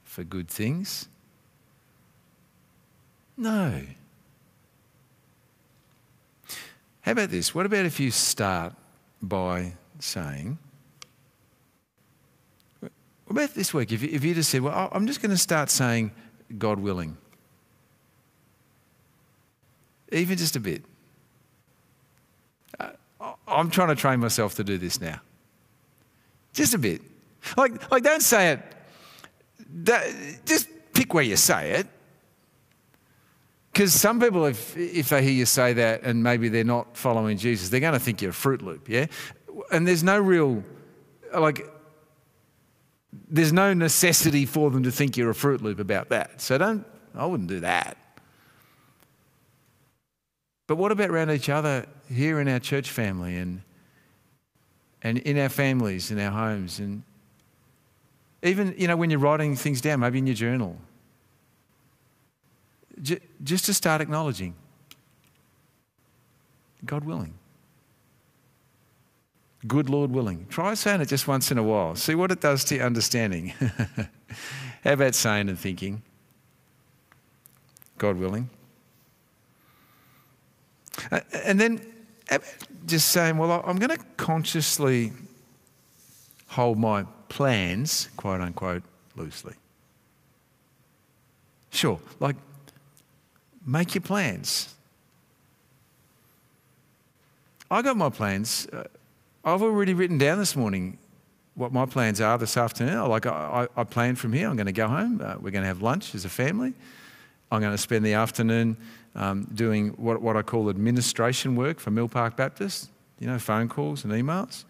for 0.04 0.24
good 0.24 0.48
things. 0.48 1.08
No. 3.40 3.82
How 7.02 7.14
about 7.14 7.30
this? 7.30 7.56
What 7.56 7.66
about 7.66 7.86
if 7.86 7.98
you 7.98 8.12
start 8.12 8.74
by 9.22 9.74
saying, 10.00 10.58
what 12.82 12.92
about 13.30 13.54
this 13.54 13.74
week? 13.74 13.94
If 13.94 14.04
you, 14.04 14.10
if 14.12 14.26
you 14.26 14.34
just 14.34 14.50
said, 14.50 14.62
well, 14.62 14.90
I'm 14.92 15.08
just 15.08 15.22
going 15.22 15.32
to 15.32 15.38
start 15.38 15.70
saying, 15.70 16.12
God 16.58 16.80
willing. 16.80 17.16
Even 20.12 20.38
just 20.38 20.58
a 20.58 20.60
bit. 20.60 20.84
Uh, 22.78 22.90
I'm 23.48 23.72
trying 23.72 23.88
to 23.88 23.96
train 23.96 24.20
myself 24.20 24.56
to 24.56 24.66
do 24.66 24.78
this 24.78 25.00
now. 25.00 25.22
Just 26.52 26.74
a 26.74 26.78
bit. 26.78 27.02
Like, 27.56 27.90
like 27.90 28.04
don't 28.04 28.22
say 28.22 28.52
it. 28.52 28.62
Just 30.46 30.68
pick 30.94 31.14
where 31.14 31.24
you 31.24 31.38
say 31.38 31.72
it. 31.72 31.88
Because 33.72 33.94
some 33.94 34.20
people, 34.20 34.46
if, 34.46 34.76
if 34.76 35.10
they 35.10 35.22
hear 35.22 35.32
you 35.32 35.46
say 35.46 35.74
that 35.74 36.02
and 36.04 36.24
maybe 36.24 36.50
they're 36.50 36.64
not 36.64 36.98
following 36.98 37.38
Jesus, 37.38 37.70
they're 37.70 37.80
going 37.80 37.94
to 37.94 38.00
think 38.00 38.22
you're 38.22 38.32
a 38.32 38.34
Fruit 38.34 38.62
Loop, 38.62 38.90
yeah? 38.90 39.06
And 39.72 39.88
there's 39.88 40.04
no 40.04 40.20
real, 40.20 40.64
like, 41.34 41.66
there's 43.30 43.54
no 43.54 43.74
necessity 43.74 44.46
for 44.46 44.72
them 44.72 44.84
to 44.84 44.92
think 44.92 45.18
you're 45.18 45.30
a 45.30 45.36
Fruit 45.36 45.62
Loop 45.62 45.80
about 45.80 46.10
that. 46.10 46.42
So 46.42 46.58
don't, 46.58 46.86
I 47.16 47.26
wouldn't 47.26 47.50
do 47.50 47.60
that. 47.62 47.98
But 50.68 50.76
what 50.76 50.92
about 50.92 51.10
around 51.10 51.32
each 51.32 51.50
other 51.50 51.88
here 52.12 52.40
in 52.40 52.48
our 52.48 52.60
church 52.60 52.92
family 52.92 53.38
and, 53.38 53.62
and 55.02 55.18
in 55.20 55.38
our 55.38 55.50
families, 55.50 56.12
in 56.12 56.20
our 56.20 56.32
homes, 56.32 56.80
and 56.80 57.04
even, 58.44 58.76
you 58.78 58.88
know, 58.88 58.96
when 58.96 59.10
you're 59.10 59.20
writing 59.20 59.56
things 59.56 59.82
down, 59.82 60.00
maybe 60.00 60.20
in 60.20 60.28
your 60.28 60.36
journal, 60.36 60.78
just 63.02 63.66
to 63.66 63.74
start 63.74 64.02
acknowledging 64.02 64.56
God 66.86 67.04
willing. 67.04 67.34
Good 69.68 69.90
Lord 69.90 70.12
willing. 70.12 70.46
Try 70.50 70.74
saying 70.74 71.02
it 71.02 71.08
just 71.08 71.28
once 71.28 71.52
in 71.52 71.58
a 71.58 71.64
while. 71.64 71.96
See 71.96 72.16
what 72.16 72.32
it 72.32 72.40
does 72.40 72.64
to 72.66 72.76
your 72.76 72.86
understanding. 72.86 73.50
How 74.84 74.94
about 74.94 75.16
saying 75.16 75.50
and 75.50 75.60
thinking? 75.60 76.02
God 77.98 78.18
willing. 78.18 78.50
And 81.46 81.60
then 81.60 81.82
just 82.86 83.10
saying, 83.10 83.38
well, 83.38 83.64
I'm 83.66 83.78
going 83.78 83.98
to 83.98 84.04
consciously 84.16 85.12
hold 86.48 86.78
my 86.78 87.04
plans, 87.28 88.10
quote 88.16 88.42
unquote, 88.42 88.84
loosely. 89.16 89.56
Sure, 91.72 92.00
like 92.20 92.36
make 93.66 93.96
your 93.96 94.02
plans. 94.02 94.74
I 97.72 97.82
got 97.82 97.98
my 97.98 98.10
plans. 98.10 98.68
Uh, 98.72 98.84
I've 99.46 99.62
already 99.62 99.94
written 99.94 100.18
down 100.18 100.40
this 100.40 100.56
morning 100.56 100.98
what 101.56 101.72
my 101.72 101.86
plans 101.86 102.20
are 102.22 102.38
this 102.38 102.58
afternoon. 102.58 103.08
Like 103.08 103.26
I, 103.26 103.68
I, 103.76 103.82
I 103.82 103.84
plan 103.84 104.16
from 104.16 104.34
here. 104.34 104.50
I'm 104.50 104.56
going 104.56 104.66
to 104.66 104.72
go 104.72 104.88
home. 104.88 105.22
Uh, 105.24 105.36
we're 105.40 105.52
going 105.52 105.64
to 105.64 105.68
have 105.68 105.82
lunch 105.82 106.16
as 106.16 106.26
a 106.26 106.30
family. 106.30 106.74
I'm 107.52 107.62
going 107.62 107.74
to 107.74 107.78
spend 107.78 108.06
the 108.06 108.14
afternoon 108.14 108.78
um, 109.16 109.48
doing 109.54 109.90
what, 109.92 110.22
what 110.22 110.38
I 110.38 110.42
call 110.42 110.70
administration 110.70 111.56
work 111.56 111.80
for 111.80 111.92
Mill 111.92 112.08
Park 112.08 112.38
Baptist. 112.38 112.90
You 113.20 113.28
know, 113.28 113.38
phone 113.38 113.68
calls 113.68 114.04
and 114.04 114.14
emails. 114.14 114.64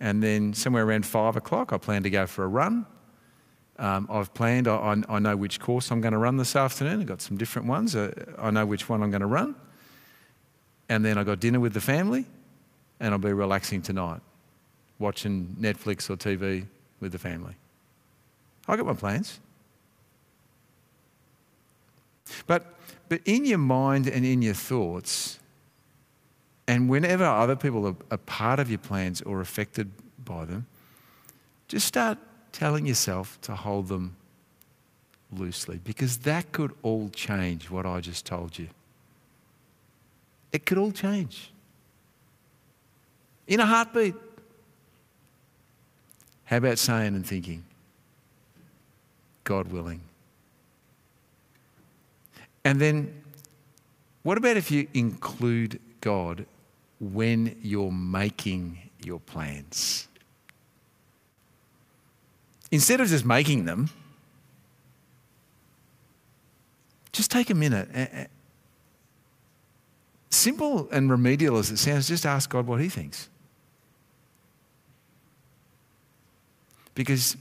And 0.00 0.22
then 0.22 0.52
somewhere 0.52 0.84
around 0.84 1.06
five 1.06 1.36
o'clock, 1.36 1.72
I 1.72 1.78
plan 1.78 2.02
to 2.02 2.10
go 2.10 2.26
for 2.26 2.44
a 2.44 2.48
run. 2.48 2.86
Um, 3.78 4.08
I've 4.10 4.32
planned, 4.32 4.68
I, 4.68 5.02
I, 5.08 5.18
know 5.18 5.36
which 5.36 5.60
course 5.60 5.90
I'm 5.90 6.00
going 6.00 6.12
to 6.12 6.18
run 6.18 6.38
this 6.38 6.56
afternoon. 6.56 7.00
I've 7.00 7.06
got 7.06 7.20
some 7.20 7.36
different 7.36 7.68
ones. 7.68 7.94
Uh, 7.94 8.10
I 8.38 8.50
know 8.50 8.64
which 8.64 8.88
one 8.88 9.02
I'm 9.02 9.10
going 9.10 9.20
to 9.20 9.26
run. 9.26 9.54
And 10.88 11.04
then 11.04 11.18
I've 11.18 11.26
got 11.26 11.40
dinner 11.40 11.60
with 11.60 11.74
the 11.74 11.80
family, 11.80 12.24
and 13.00 13.12
I'll 13.12 13.18
be 13.18 13.32
relaxing 13.32 13.82
tonight, 13.82 14.20
watching 14.98 15.56
Netflix 15.60 16.08
or 16.08 16.16
TV 16.16 16.66
with 17.00 17.12
the 17.12 17.18
family. 17.18 17.54
I've 18.66 18.78
got 18.78 18.86
my 18.86 18.94
plans. 18.94 19.40
But, 22.46 22.74
but 23.08 23.20
in 23.26 23.44
your 23.44 23.58
mind 23.58 24.08
and 24.08 24.24
in 24.24 24.40
your 24.40 24.54
thoughts, 24.54 25.38
and 26.66 26.88
whenever 26.88 27.24
other 27.24 27.56
people 27.56 27.86
are, 27.86 27.96
are 28.10 28.18
part 28.18 28.58
of 28.58 28.70
your 28.70 28.78
plans 28.78 29.20
or 29.22 29.40
affected 29.40 29.90
by 30.24 30.46
them, 30.46 30.66
just 31.68 31.86
start 31.86 32.18
telling 32.56 32.86
yourself 32.86 33.38
to 33.42 33.54
hold 33.54 33.88
them 33.88 34.16
loosely 35.30 35.78
because 35.84 36.18
that 36.18 36.50
could 36.52 36.72
all 36.82 37.10
change 37.10 37.70
what 37.70 37.84
I 37.84 38.00
just 38.00 38.24
told 38.24 38.58
you. 38.58 38.68
It 40.52 40.64
could 40.64 40.78
all 40.78 40.90
change 40.90 41.50
in 43.46 43.60
a 43.60 43.66
heartbeat. 43.66 44.14
How 46.44 46.56
about 46.56 46.78
saying 46.78 47.14
and 47.14 47.26
thinking, 47.26 47.62
God 49.44 49.68
willing? 49.68 50.00
And 52.64 52.80
then, 52.80 53.22
what 54.22 54.38
about 54.38 54.56
if 54.56 54.70
you 54.70 54.88
include 54.94 55.78
God 56.00 56.46
when 57.00 57.54
you're 57.60 57.92
making 57.92 58.78
your 59.04 59.20
plans? 59.20 60.08
Instead 62.70 63.00
of 63.00 63.08
just 63.08 63.24
making 63.24 63.64
them, 63.64 63.88
just 67.12 67.30
take 67.30 67.50
a 67.50 67.54
minute. 67.54 68.28
Simple 70.30 70.88
and 70.90 71.10
remedial 71.10 71.58
as 71.58 71.70
it 71.70 71.78
sounds, 71.78 72.08
just 72.08 72.26
ask 72.26 72.50
God 72.50 72.66
what 72.66 72.80
He 72.80 72.88
thinks. 72.88 73.28
Because 76.94 77.36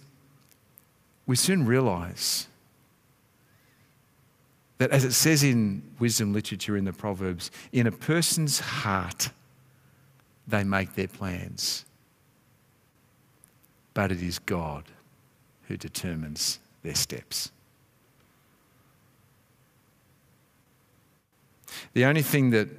we 1.26 1.36
soon 1.36 1.66
realize 1.66 2.48
that, 4.78 4.92
as 4.92 5.06
it 5.06 5.14
says 5.14 5.44
in 5.44 5.82
wisdom 5.98 6.34
literature 6.34 6.78
in 6.78 6.86
the 6.86 6.94
Proverbs, 6.94 7.50
in 7.72 7.88
a 7.88 7.92
person's 7.92 8.60
heart, 8.60 9.30
they 10.48 10.64
make 10.64 10.94
their 10.96 11.08
plans. 11.08 11.86
But 13.94 14.12
it 14.12 14.22
is 14.22 14.40
God 14.40 14.84
who 15.68 15.78
determines 15.78 16.60
their 16.84 16.96
steps. 16.96 17.52
The 21.94 22.06
only 22.06 22.22
thing 22.22 22.52
that 22.52 22.70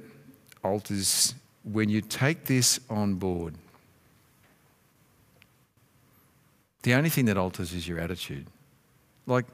alters 0.63 1.33
when 1.63 1.89
you 1.89 2.01
take 2.01 2.45
this 2.45 2.79
on 2.89 3.15
board, 3.15 3.55
the 6.83 6.93
only 6.93 7.09
thing 7.09 7.25
that 7.25 7.37
alters 7.37 7.73
is 7.73 7.87
your 7.87 7.99
attitude. 7.99 8.45
Like, 9.25 9.45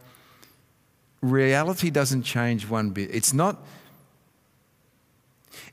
reality 1.21 1.89
doesn't 1.89 2.23
change 2.23 2.67
one 2.67 2.91
bit. 2.91 3.09
It's 3.13 3.33
not. 3.33 3.65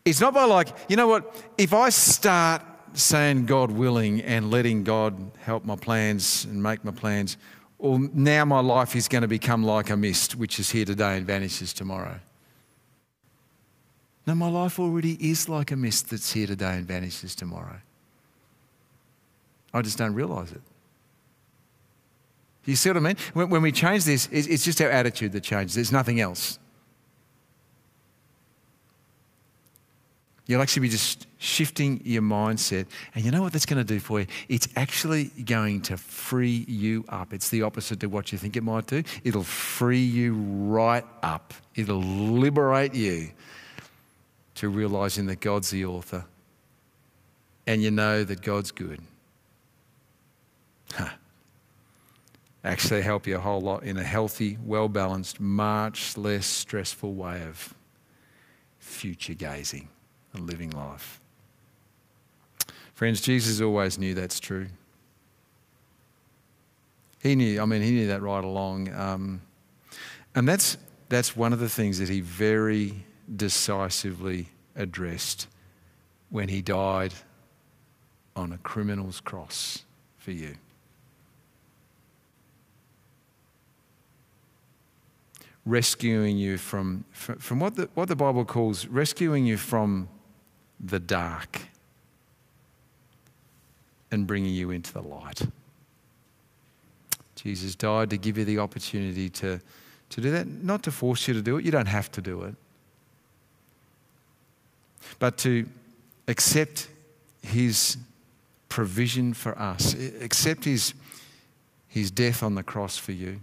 It's 0.04 0.20
not 0.20 0.32
by 0.32 0.44
like, 0.44 0.68
you 0.88 0.96
know 0.96 1.08
what, 1.08 1.34
if 1.58 1.74
I 1.74 1.90
start 1.90 2.62
saying 2.94 3.46
God 3.46 3.70
willing 3.70 4.20
and 4.22 4.50
letting 4.50 4.84
God 4.84 5.32
help 5.38 5.64
my 5.64 5.76
plans 5.76 6.44
and 6.44 6.62
make 6.62 6.84
my 6.84 6.92
plans, 6.92 7.36
or 7.78 7.98
now 7.98 8.44
my 8.44 8.60
life 8.60 8.94
is 8.94 9.08
going 9.08 9.22
to 9.22 9.28
become 9.28 9.64
like 9.64 9.90
a 9.90 9.96
mist, 9.96 10.36
which 10.36 10.58
is 10.58 10.70
here 10.70 10.84
today 10.84 11.16
and 11.16 11.26
vanishes 11.26 11.72
tomorrow. 11.72 12.20
No, 14.26 14.34
my 14.34 14.48
life 14.48 14.78
already 14.78 15.16
is 15.30 15.48
like 15.48 15.70
a 15.70 15.76
mist 15.76 16.10
that's 16.10 16.32
here 16.32 16.46
today 16.46 16.74
and 16.74 16.86
vanishes 16.86 17.34
tomorrow. 17.34 17.80
I 19.72 19.82
just 19.82 19.98
don't 19.98 20.14
realize 20.14 20.52
it. 20.52 20.60
You 22.66 22.76
see 22.76 22.90
what 22.90 22.98
I 22.98 23.00
mean? 23.00 23.16
When, 23.32 23.62
we 23.62 23.72
change 23.72 24.04
this, 24.04 24.28
it's 24.30 24.64
just 24.64 24.80
our 24.80 24.90
attitude 24.90 25.32
that 25.32 25.42
changes, 25.42 25.74
there's 25.74 25.92
nothing 25.92 26.20
else. 26.20 26.58
You'll 30.50 30.62
actually 30.62 30.80
be 30.80 30.88
just 30.88 31.28
shifting 31.38 32.00
your 32.04 32.22
mindset. 32.22 32.86
And 33.14 33.24
you 33.24 33.30
know 33.30 33.40
what 33.40 33.52
that's 33.52 33.66
going 33.66 33.78
to 33.78 33.84
do 33.84 34.00
for 34.00 34.18
you? 34.18 34.26
It's 34.48 34.66
actually 34.74 35.26
going 35.26 35.82
to 35.82 35.96
free 35.96 36.64
you 36.66 37.04
up. 37.08 37.32
It's 37.32 37.50
the 37.50 37.62
opposite 37.62 38.00
to 38.00 38.08
what 38.08 38.32
you 38.32 38.38
think 38.38 38.56
it 38.56 38.64
might 38.64 38.88
do. 38.88 39.04
It'll 39.22 39.44
free 39.44 40.02
you 40.02 40.34
right 40.34 41.04
up, 41.22 41.54
it'll 41.76 42.02
liberate 42.02 42.96
you 42.96 43.30
to 44.56 44.68
realizing 44.68 45.26
that 45.26 45.38
God's 45.38 45.70
the 45.70 45.84
author 45.84 46.24
and 47.68 47.80
you 47.80 47.92
know 47.92 48.24
that 48.24 48.42
God's 48.42 48.72
good. 48.72 49.00
Huh. 50.94 51.10
Actually, 52.64 53.02
help 53.02 53.28
you 53.28 53.36
a 53.36 53.40
whole 53.40 53.60
lot 53.60 53.84
in 53.84 53.96
a 53.98 54.02
healthy, 54.02 54.58
well 54.64 54.88
balanced, 54.88 55.38
much 55.38 56.16
less 56.16 56.44
stressful 56.44 57.14
way 57.14 57.40
of 57.44 57.72
future 58.80 59.34
gazing 59.34 59.88
and 60.32 60.46
living 60.46 60.70
life. 60.70 61.20
Friends, 62.94 63.20
Jesus 63.20 63.60
always 63.60 63.98
knew 63.98 64.14
that's 64.14 64.38
true. 64.38 64.66
He 67.22 67.34
knew, 67.34 67.60
I 67.60 67.64
mean, 67.64 67.82
he 67.82 67.92
knew 67.92 68.06
that 68.08 68.22
right 68.22 68.44
along. 68.44 68.92
Um, 68.94 69.40
and 70.34 70.48
that's, 70.48 70.76
that's 71.08 71.36
one 71.36 71.52
of 71.52 71.58
the 71.58 71.68
things 71.68 71.98
that 71.98 72.08
he 72.08 72.20
very 72.20 73.04
decisively 73.34 74.48
addressed 74.76 75.46
when 76.30 76.48
he 76.48 76.62
died 76.62 77.14
on 78.36 78.52
a 78.52 78.58
criminal's 78.58 79.20
cross 79.20 79.84
for 80.18 80.30
you. 80.30 80.56
Rescuing 85.66 86.38
you 86.38 86.56
from, 86.56 87.04
from 87.12 87.60
what, 87.60 87.76
the, 87.76 87.88
what 87.94 88.08
the 88.08 88.16
Bible 88.16 88.44
calls 88.44 88.86
rescuing 88.86 89.44
you 89.44 89.56
from 89.56 90.08
the 90.82 90.98
dark 90.98 91.60
and 94.10 94.26
bringing 94.26 94.54
you 94.54 94.70
into 94.70 94.92
the 94.92 95.02
light. 95.02 95.42
Jesus 97.36 97.74
died 97.74 98.10
to 98.10 98.18
give 98.18 98.36
you 98.36 98.44
the 98.44 98.58
opportunity 98.58 99.28
to, 99.30 99.60
to 100.10 100.20
do 100.20 100.30
that, 100.30 100.46
not 100.46 100.82
to 100.82 100.90
force 100.90 101.28
you 101.28 101.34
to 101.34 101.42
do 101.42 101.56
it. 101.56 101.64
You 101.64 101.70
don't 101.70 101.86
have 101.86 102.10
to 102.12 102.20
do 102.20 102.42
it. 102.42 102.54
But 105.18 105.38
to 105.38 105.66
accept 106.28 106.88
his 107.42 107.96
provision 108.68 109.32
for 109.32 109.58
us, 109.58 109.94
accept 110.20 110.64
his, 110.64 110.94
his 111.88 112.10
death 112.10 112.42
on 112.42 112.54
the 112.54 112.62
cross 112.62 112.96
for 112.98 113.12
you. 113.12 113.40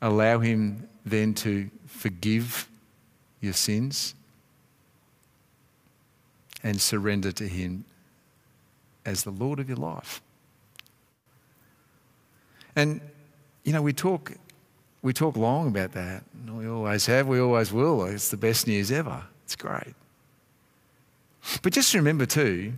Allow 0.00 0.40
him 0.40 0.88
then 1.04 1.34
to 1.34 1.70
forgive 1.86 2.68
your 3.40 3.52
sins 3.52 4.14
and 6.66 6.80
surrender 6.80 7.30
to 7.30 7.46
Him 7.46 7.84
as 9.04 9.22
the 9.22 9.30
Lord 9.30 9.60
of 9.60 9.68
your 9.68 9.76
life. 9.76 10.20
And, 12.74 13.00
you 13.62 13.72
know, 13.72 13.82
we 13.82 13.92
talk, 13.92 14.32
we 15.00 15.12
talk 15.12 15.36
long 15.36 15.68
about 15.68 15.92
that. 15.92 16.24
We 16.50 16.66
always 16.66 17.06
have, 17.06 17.28
we 17.28 17.38
always 17.38 17.72
will. 17.72 18.04
It's 18.06 18.30
the 18.30 18.36
best 18.36 18.66
news 18.66 18.90
ever. 18.90 19.22
It's 19.44 19.54
great. 19.54 19.94
But 21.62 21.72
just 21.72 21.94
remember, 21.94 22.26
too, 22.26 22.72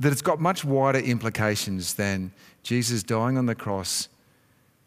that 0.00 0.10
it's 0.10 0.22
got 0.22 0.40
much 0.40 0.64
wider 0.64 0.98
implications 0.98 1.92
than 1.92 2.32
Jesus 2.62 3.02
dying 3.02 3.36
on 3.36 3.44
the 3.44 3.54
cross 3.54 4.08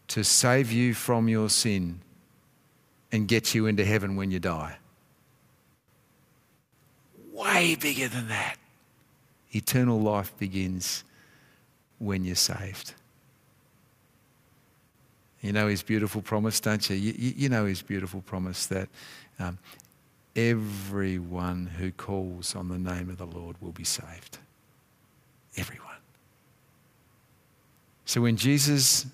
to 0.08 0.24
save 0.24 0.72
you 0.72 0.96
from 0.96 1.30
your 1.30 1.48
sin 1.48 2.02
and 3.12 3.28
get 3.28 3.54
you 3.54 3.68
into 3.68 3.86
heaven 3.86 4.16
when 4.16 4.32
you 4.32 4.40
die 4.40 4.78
way 7.36 7.76
bigger 7.76 8.08
than 8.08 8.28
that. 8.30 8.56
Eternal 9.52 10.00
life 10.00 10.36
begins 10.38 11.04
when 12.00 12.26
you're 12.26 12.36
saved. 12.36 12.94
You 15.42 15.54
know 15.54 15.68
his 15.68 15.84
beautiful 15.84 16.22
promise, 16.22 16.60
don't 16.60 16.90
you? 16.90 16.96
You, 16.96 17.34
you 17.38 17.50
know 17.50 17.66
his 17.66 17.82
beautiful 17.82 18.22
promise 18.22 18.66
that 18.68 18.90
um, 19.40 19.60
everyone 20.36 21.68
who 21.68 21.92
calls 21.92 22.56
on 22.56 22.68
the 22.68 22.80
name 22.80 23.10
of 23.10 23.18
the 23.18 23.28
Lord 23.28 23.56
will 23.62 23.72
be 23.72 23.84
saved. 23.84 24.40
Everyone. 25.56 25.86
So 28.06 28.22
when 28.22 28.38
Jesus 28.38 29.06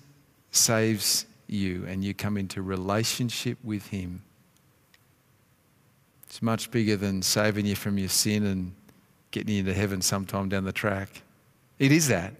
saves 0.50 1.26
you 1.46 1.84
and 1.86 2.02
you 2.02 2.14
come 2.14 2.36
into 2.36 2.62
relationship 2.62 3.58
with 3.62 3.88
him, 3.88 4.22
it's 6.32 6.40
much 6.40 6.70
bigger 6.70 6.96
than 6.96 7.20
saving 7.20 7.66
you 7.66 7.76
from 7.76 7.98
your 7.98 8.08
sin 8.08 8.46
and 8.46 8.72
getting 9.32 9.52
you 9.52 9.60
into 9.60 9.74
heaven 9.74 10.00
sometime 10.00 10.48
down 10.48 10.64
the 10.64 10.72
track. 10.72 11.20
It 11.78 11.92
is 11.92 12.08
that. 12.08 12.32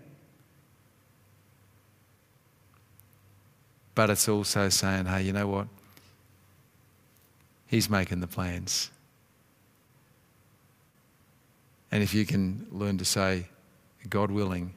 But 3.95 4.09
it's 4.09 4.27
also 4.31 4.71
saying, 4.71 5.05
hey, 5.05 5.25
you 5.25 5.35
know 5.35 5.47
what? 5.47 5.69
He's 7.67 7.91
making 7.91 8.21
the 8.21 8.27
plans. 8.27 8.91
And 11.91 12.03
if 12.03 12.15
you 12.15 12.25
can 12.25 12.67
learn 12.71 12.97
to 12.97 13.05
say, 13.05 13.45
God 14.09 14.31
willing, 14.31 14.73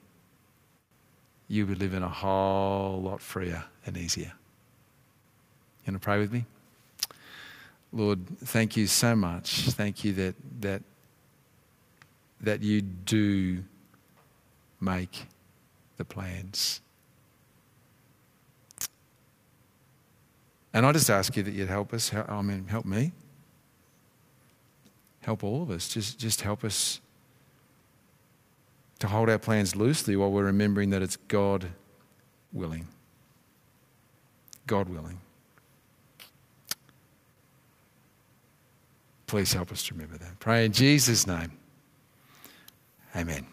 you 1.48 1.66
will 1.66 1.76
live 1.76 1.94
in 1.94 2.04
a 2.04 2.10
whole 2.10 3.02
lot 3.02 3.22
freer 3.22 3.64
and 3.86 3.96
easier. 3.96 4.34
You 5.86 5.94
want 5.94 6.02
to 6.02 6.06
pray 6.06 6.20
with 6.20 6.34
me? 6.34 6.44
Lord, 7.96 8.28
thank 8.40 8.76
you 8.76 8.88
so 8.88 9.16
much. 9.16 9.70
Thank 9.70 10.04
you 10.04 10.12
that, 10.14 10.36
that, 10.60 10.84
that 12.42 12.62
you 12.62 12.82
do 12.82 13.64
make 14.82 15.28
the 15.96 16.04
plans. 16.04 16.82
And 20.74 20.86
I 20.86 20.92
just 20.92 21.10
ask 21.10 21.38
you 21.38 21.44
that 21.44 21.54
you'd 21.54 21.70
help 21.70 21.94
us. 21.94 22.14
I 22.14 22.42
mean, 22.42 22.68
help 22.68 22.84
me. 22.84 23.14
Help 25.22 25.42
all 25.46 25.64
of 25.64 25.72
us. 25.72 25.88
Just, 25.88 26.20
just 26.20 26.42
help 26.42 26.66
us 26.66 27.00
to 29.00 29.08
hold 29.08 29.30
our 29.30 29.40
plans 29.40 29.74
loosely 29.74 30.18
while 30.18 30.30
we're 30.30 30.44
remembering 30.44 30.90
that 30.90 31.02
it's 31.02 31.16
God 31.16 31.68
willing. 32.52 32.90
God 34.68 34.90
willing. 34.90 35.22
Please 39.28 39.54
help 39.54 39.72
us 39.72 39.84
to 39.88 39.94
remember 39.94 40.18
that. 40.18 40.40
Pray 40.40 40.66
in 40.66 40.72
Jesus' 40.72 41.26
name. 41.26 41.52
Amen. 43.16 43.46